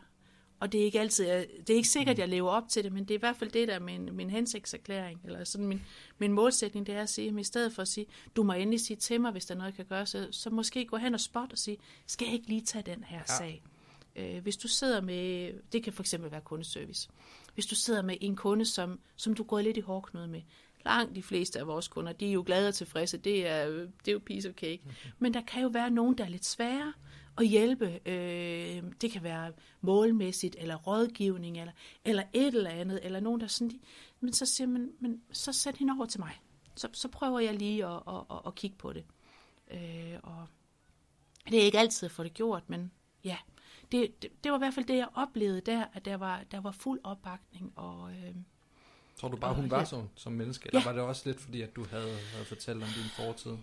og 0.60 0.72
det 0.72 0.80
er 0.80 0.84
ikke 0.84 1.00
altid, 1.00 1.26
det 1.66 1.70
er 1.70 1.74
ikke 1.74 1.88
sikkert, 1.88 2.14
at 2.14 2.18
jeg 2.18 2.28
lever 2.28 2.50
op 2.50 2.68
til 2.68 2.84
det, 2.84 2.92
men 2.92 3.04
det 3.04 3.10
er 3.10 3.18
i 3.18 3.20
hvert 3.20 3.36
fald 3.36 3.50
det, 3.50 3.68
der 3.68 3.74
er 3.74 3.78
min, 3.78 4.16
min 4.16 4.30
hensigtserklæring, 4.30 5.20
eller 5.24 5.44
sådan 5.44 5.66
min, 5.66 5.82
min 6.18 6.32
målsætning, 6.32 6.86
det 6.86 6.94
er 6.94 7.02
at 7.02 7.08
sige, 7.08 7.28
at 7.28 7.40
i 7.40 7.44
stedet 7.44 7.72
for 7.72 7.82
at 7.82 7.88
sige, 7.88 8.06
du 8.36 8.42
må 8.42 8.52
endelig 8.52 8.80
sige 8.80 8.96
til 8.96 9.20
mig, 9.20 9.32
hvis 9.32 9.46
der 9.46 9.54
er 9.54 9.58
noget, 9.58 9.70
jeg 9.70 9.76
kan 9.76 9.84
gøre, 9.84 10.06
så, 10.06 10.28
så 10.30 10.50
måske 10.50 10.84
gå 10.84 10.96
hen 10.96 11.14
og 11.14 11.20
spot 11.20 11.52
og 11.52 11.58
sige, 11.58 11.78
skal 12.06 12.26
jeg 12.26 12.34
ikke 12.34 12.48
lige 12.48 12.60
tage 12.60 12.82
den 12.82 13.04
her 13.04 13.18
ja. 13.18 13.24
sag? 13.38 13.62
Øh, 14.16 14.42
hvis 14.42 14.56
du 14.56 14.68
sidder 14.68 15.00
med, 15.00 15.52
det 15.72 15.82
kan 15.82 15.92
for 15.92 16.02
eksempel 16.02 16.30
være 16.30 16.40
kundeservice, 16.40 17.08
hvis 17.54 17.66
du 17.66 17.74
sidder 17.74 18.02
med 18.02 18.16
en 18.20 18.36
kunde, 18.36 18.64
som, 18.64 19.00
som 19.16 19.34
du 19.34 19.42
går 19.42 19.60
lidt 19.60 19.76
i 19.76 19.80
hårdknude 19.80 20.28
med, 20.28 20.42
langt 20.84 21.14
de 21.14 21.22
fleste 21.22 21.58
af 21.58 21.66
vores 21.66 21.88
kunder, 21.88 22.12
de 22.12 22.28
er 22.28 22.32
jo 22.32 22.42
glade 22.46 22.68
og 22.68 22.74
tilfredse, 22.74 23.18
det 23.18 23.46
er, 23.46 23.66
det 23.68 24.08
er 24.08 24.12
jo 24.12 24.20
piece 24.26 24.48
of 24.48 24.54
cake. 24.54 24.80
Okay. 24.86 25.10
Men 25.18 25.34
der 25.34 25.40
kan 25.40 25.62
jo 25.62 25.68
være 25.68 25.90
nogen, 25.90 26.18
der 26.18 26.24
er 26.24 26.28
lidt 26.28 26.44
svære 26.44 26.92
at 27.38 27.46
hjælpe. 27.46 28.00
Øh, 28.06 28.82
det 29.00 29.10
kan 29.10 29.22
være 29.22 29.52
målmæssigt, 29.80 30.56
eller 30.58 30.76
rådgivning, 30.76 31.58
eller, 31.58 31.72
eller 32.04 32.22
et 32.32 32.54
eller 32.54 32.70
andet, 32.70 33.00
eller 33.02 33.20
nogen, 33.20 33.40
der 33.40 33.46
sådan, 33.46 33.80
men 34.20 34.32
så 34.32 34.46
siger 34.46 34.68
man, 34.68 34.92
men 35.00 35.22
så 35.32 35.52
sæt 35.52 35.76
hende 35.76 35.94
over 35.98 36.06
til 36.06 36.20
mig. 36.20 36.40
Så, 36.76 36.88
så 36.92 37.08
prøver 37.08 37.40
jeg 37.40 37.54
lige 37.54 37.86
at, 37.86 38.02
at, 38.08 38.24
at, 38.30 38.40
at 38.46 38.54
kigge 38.54 38.76
på 38.76 38.92
det. 38.92 39.04
Øh, 39.70 40.18
og 40.22 40.46
det 41.50 41.58
er 41.60 41.64
ikke 41.64 41.78
altid 41.78 42.06
at 42.06 42.12
få 42.12 42.22
det 42.22 42.34
gjort, 42.34 42.70
men 42.70 42.92
ja, 43.24 43.36
det, 43.92 44.22
det, 44.22 44.44
det 44.44 44.52
var 44.52 44.58
i 44.58 44.60
hvert 44.60 44.74
fald 44.74 44.86
det, 44.86 44.96
jeg 44.96 45.08
oplevede 45.14 45.60
der, 45.60 45.84
at 45.92 46.04
der 46.04 46.16
var, 46.16 46.44
der 46.50 46.60
var 46.60 46.72
fuld 46.72 47.00
opbakning. 47.04 47.72
Og, 47.76 48.12
øh, 48.12 48.34
Tror 49.18 49.28
du 49.28 49.36
bare, 49.36 49.54
hun 49.54 49.70
var 49.70 49.84
sådan 49.84 50.10
som 50.14 50.32
menneske, 50.32 50.66
eller 50.66 50.80
ja. 50.80 50.84
var 50.84 50.92
det 50.92 51.02
også 51.02 51.22
lidt 51.24 51.40
fordi, 51.40 51.62
at 51.62 51.76
du 51.76 51.84
havde, 51.90 52.18
havde 52.32 52.44
fortalt 52.44 52.82
om 52.82 52.88
din 52.88 53.10
fortid? 53.16 53.56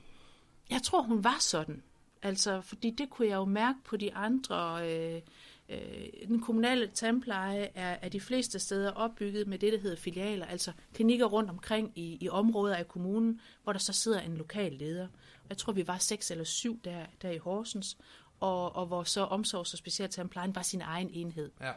Jeg 0.70 0.82
tror, 0.82 1.02
hun 1.02 1.24
var 1.24 1.38
sådan. 1.40 1.84
Altså, 2.22 2.62
fordi 2.62 2.90
det 2.90 3.10
kunne 3.10 3.28
jeg 3.28 3.36
jo 3.36 3.46
mærke 3.46 3.80
på 3.86 3.98
de 3.98 4.14
andre. 4.14 4.90
Øh, 4.92 5.22
øh, 5.70 6.28
den 6.28 6.42
kommunale 6.42 6.88
tandpleje 6.88 7.70
er, 7.76 7.98
er 8.02 8.10
de 8.10 8.20
fleste 8.22 8.60
steder 8.60 8.92
opbygget 8.92 9.48
med 9.48 9.60
det, 9.60 9.74
der 9.74 9.80
hedder 9.80 9.96
filialer, 9.96 10.46
altså 10.46 10.72
klinikker 10.94 11.26
rundt 11.26 11.50
omkring 11.50 11.92
i, 11.96 12.18
i 12.22 12.30
områder 12.30 12.76
af 12.76 12.88
kommunen, 12.88 13.42
hvor 13.64 13.74
der 13.74 13.80
så 13.80 13.94
sidder 13.94 14.20
en 14.20 14.38
lokal 14.38 14.74
leder. 14.74 15.08
Jeg 15.50 15.58
tror, 15.58 15.74
vi 15.74 15.88
var 15.88 15.98
seks 15.98 16.32
eller 16.32 16.44
syv 16.44 16.80
der, 16.84 17.06
der 17.22 17.30
i 17.30 17.38
Horsens, 17.38 17.98
og, 18.40 18.76
og 18.76 18.86
hvor 18.86 19.04
så 19.04 19.26
omsorgs- 19.26 19.74
og 19.74 19.78
specialtandplejen 19.78 20.56
var 20.56 20.62
sin 20.62 20.82
egen 20.82 21.10
enhed. 21.14 21.52
Ja. 21.62 21.72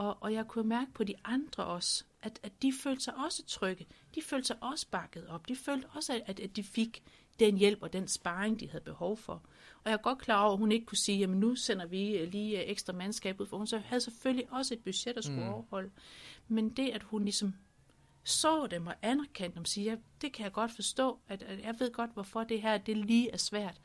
Og, 0.00 0.16
og 0.20 0.32
jeg 0.32 0.48
kunne 0.48 0.68
mærke 0.68 0.92
på 0.92 1.04
de 1.04 1.14
andre 1.24 1.64
også, 1.64 2.04
at, 2.22 2.40
at 2.42 2.62
de 2.62 2.72
følte 2.82 3.04
sig 3.04 3.14
også 3.16 3.44
trygge. 3.46 3.86
De 4.14 4.22
følte 4.22 4.46
sig 4.46 4.56
også 4.60 4.86
bakket 4.90 5.26
op. 5.28 5.48
De 5.48 5.56
følte 5.56 5.86
også, 5.86 6.22
at, 6.26 6.40
at 6.40 6.56
de 6.56 6.62
fik 6.62 7.02
den 7.38 7.56
hjælp 7.56 7.82
og 7.82 7.92
den 7.92 8.08
sparring, 8.08 8.60
de 8.60 8.68
havde 8.68 8.84
behov 8.84 9.16
for. 9.16 9.32
Og 9.84 9.90
jeg 9.90 9.92
er 9.92 9.96
godt 10.02 10.18
klar 10.18 10.42
over, 10.42 10.52
at 10.52 10.58
hun 10.58 10.72
ikke 10.72 10.86
kunne 10.86 10.98
sige, 10.98 11.22
at 11.22 11.30
nu 11.30 11.54
sender 11.54 11.86
vi 11.86 12.16
øh, 12.16 12.32
lige 12.32 12.62
øh, 12.62 12.70
ekstra 12.70 12.92
mandskab 12.92 13.40
ud, 13.40 13.46
for 13.46 13.56
hun 13.56 13.66
så 13.66 13.78
havde 13.78 14.00
selvfølgelig 14.00 14.52
også 14.52 14.74
et 14.74 14.80
budget 14.84 15.16
at 15.16 15.24
skulle 15.24 15.44
mm. 15.44 15.48
overholde. 15.48 15.90
Men 16.48 16.70
det, 16.70 16.90
at 16.90 17.02
hun 17.02 17.24
ligesom 17.24 17.54
så 18.24 18.66
dem 18.66 18.86
og 18.86 18.94
anerkendte 19.02 19.56
dem, 19.56 19.64
siger, 19.64 19.96
det 20.20 20.32
kan 20.32 20.44
jeg 20.44 20.52
godt 20.52 20.72
forstå, 20.72 21.18
at, 21.28 21.42
at 21.42 21.60
jeg 21.60 21.74
ved 21.78 21.92
godt, 21.92 22.10
hvorfor 22.12 22.44
det 22.44 22.62
her 22.62 22.78
det 22.78 22.96
lige 22.96 23.30
er 23.30 23.36
svært. 23.36 23.80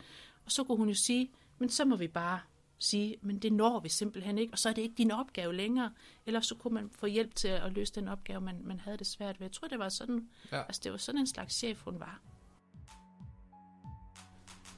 Og 0.46 0.52
så 0.52 0.64
kunne 0.64 0.78
hun 0.78 0.90
jo 0.90 0.96
sige, 0.96 1.32
men 1.58 1.70
så 1.70 1.86
må 1.86 1.96
vi 1.96 2.08
bare 2.08 2.40
sige, 2.80 3.16
men 3.22 3.40
det 3.40 3.54
når 3.54 3.80
vi 3.80 3.90
simpelthen 3.90 4.38
ikke, 4.38 4.54
og 4.54 4.60
så 4.60 4.70
er 4.70 4.74
det 4.74 4.82
ikke 4.82 4.96
din 4.98 5.12
opgave 5.12 5.56
længere. 5.56 5.92
Eller 6.26 6.40
så 6.40 6.56
kunne 6.56 6.74
man 6.74 6.90
få 7.00 7.06
hjælp 7.06 7.36
til 7.36 7.48
at 7.48 7.72
løse 7.72 7.94
den 7.96 8.08
opgave, 8.08 8.42
man, 8.42 8.62
man 8.64 8.80
havde 8.80 8.98
det 8.98 9.08
svært 9.08 9.40
ved. 9.40 9.48
Jeg 9.48 9.52
tror, 9.52 9.68
det 9.68 9.80
var 9.80 9.90
sådan, 9.90 10.30
ja. 10.52 10.64
altså 10.64 10.82
det 10.84 10.92
var 10.92 10.98
sådan 10.98 11.22
en 11.22 11.28
slags 11.28 11.56
chef, 11.56 11.82
hun 11.82 12.00
var. 12.00 12.22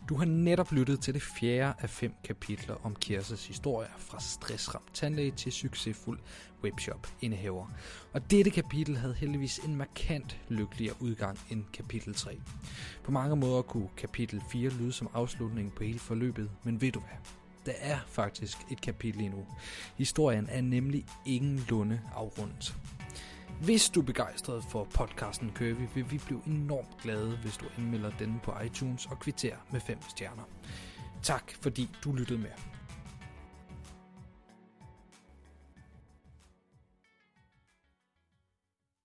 Du 0.10 0.16
har 0.16 0.26
netop 0.26 0.72
lyttet 0.72 1.00
til 1.00 1.14
det 1.14 1.22
fjerde 1.22 1.74
af 1.80 1.90
fem 1.90 2.14
kapitler 2.24 2.76
om 2.86 2.96
Kirses 2.96 3.48
historie 3.48 3.88
fra 3.98 4.20
stressramt 4.20 4.94
tandlæge 4.94 5.32
til 5.32 5.52
succesfuld 5.52 6.20
webshop-indehaver. 6.64 7.68
Og 8.14 8.32
dette 8.32 8.52
kapitel 8.52 8.98
havde 8.98 9.14
heldigvis 9.14 9.58
en 9.58 9.76
markant 9.76 10.40
lykkeligere 10.50 10.96
udgang 11.00 11.40
end 11.50 11.64
kapitel 11.74 12.14
3. 12.14 12.42
På 13.04 13.12
mange 13.12 13.36
måder 13.36 13.62
kunne 13.62 13.90
kapitel 13.98 14.42
4 14.52 14.70
lyde 14.70 14.92
som 14.92 15.10
afslutningen 15.14 15.72
på 15.72 15.84
hele 15.84 16.00
forløbet, 16.00 16.52
men 16.64 16.82
ved 16.82 16.92
du 16.92 17.00
hvad? 17.00 17.47
Der 17.68 17.74
er 17.82 17.98
faktisk 18.08 18.58
et 18.72 18.82
kapitel 18.82 19.22
endnu. 19.22 19.46
Historien 19.98 20.48
er 20.50 20.62
nemlig 20.62 21.06
ingen 21.26 21.66
lunde 21.70 22.02
afrundet. 22.16 22.76
Hvis 23.62 23.90
du 23.90 24.02
er 24.02 24.06
begejstret 24.06 24.64
for 24.64 24.84
podcasten 24.84 25.52
Curvy, 25.56 25.88
vil 25.96 26.12
vi 26.12 26.22
blive 26.26 26.42
enormt 26.46 26.98
glade, 27.02 27.38
hvis 27.38 27.58
du 27.58 27.66
anmelder 27.78 28.12
den 28.20 28.40
på 28.44 28.54
iTunes 28.66 29.06
og 29.06 29.20
kvitterer 29.20 29.58
med 29.72 29.82
5 29.82 29.98
stjerner. 30.10 30.44
Tak 31.24 31.52
fordi 31.62 31.90
du 32.04 32.12
lyttede 32.12 32.40
med. 32.40 32.77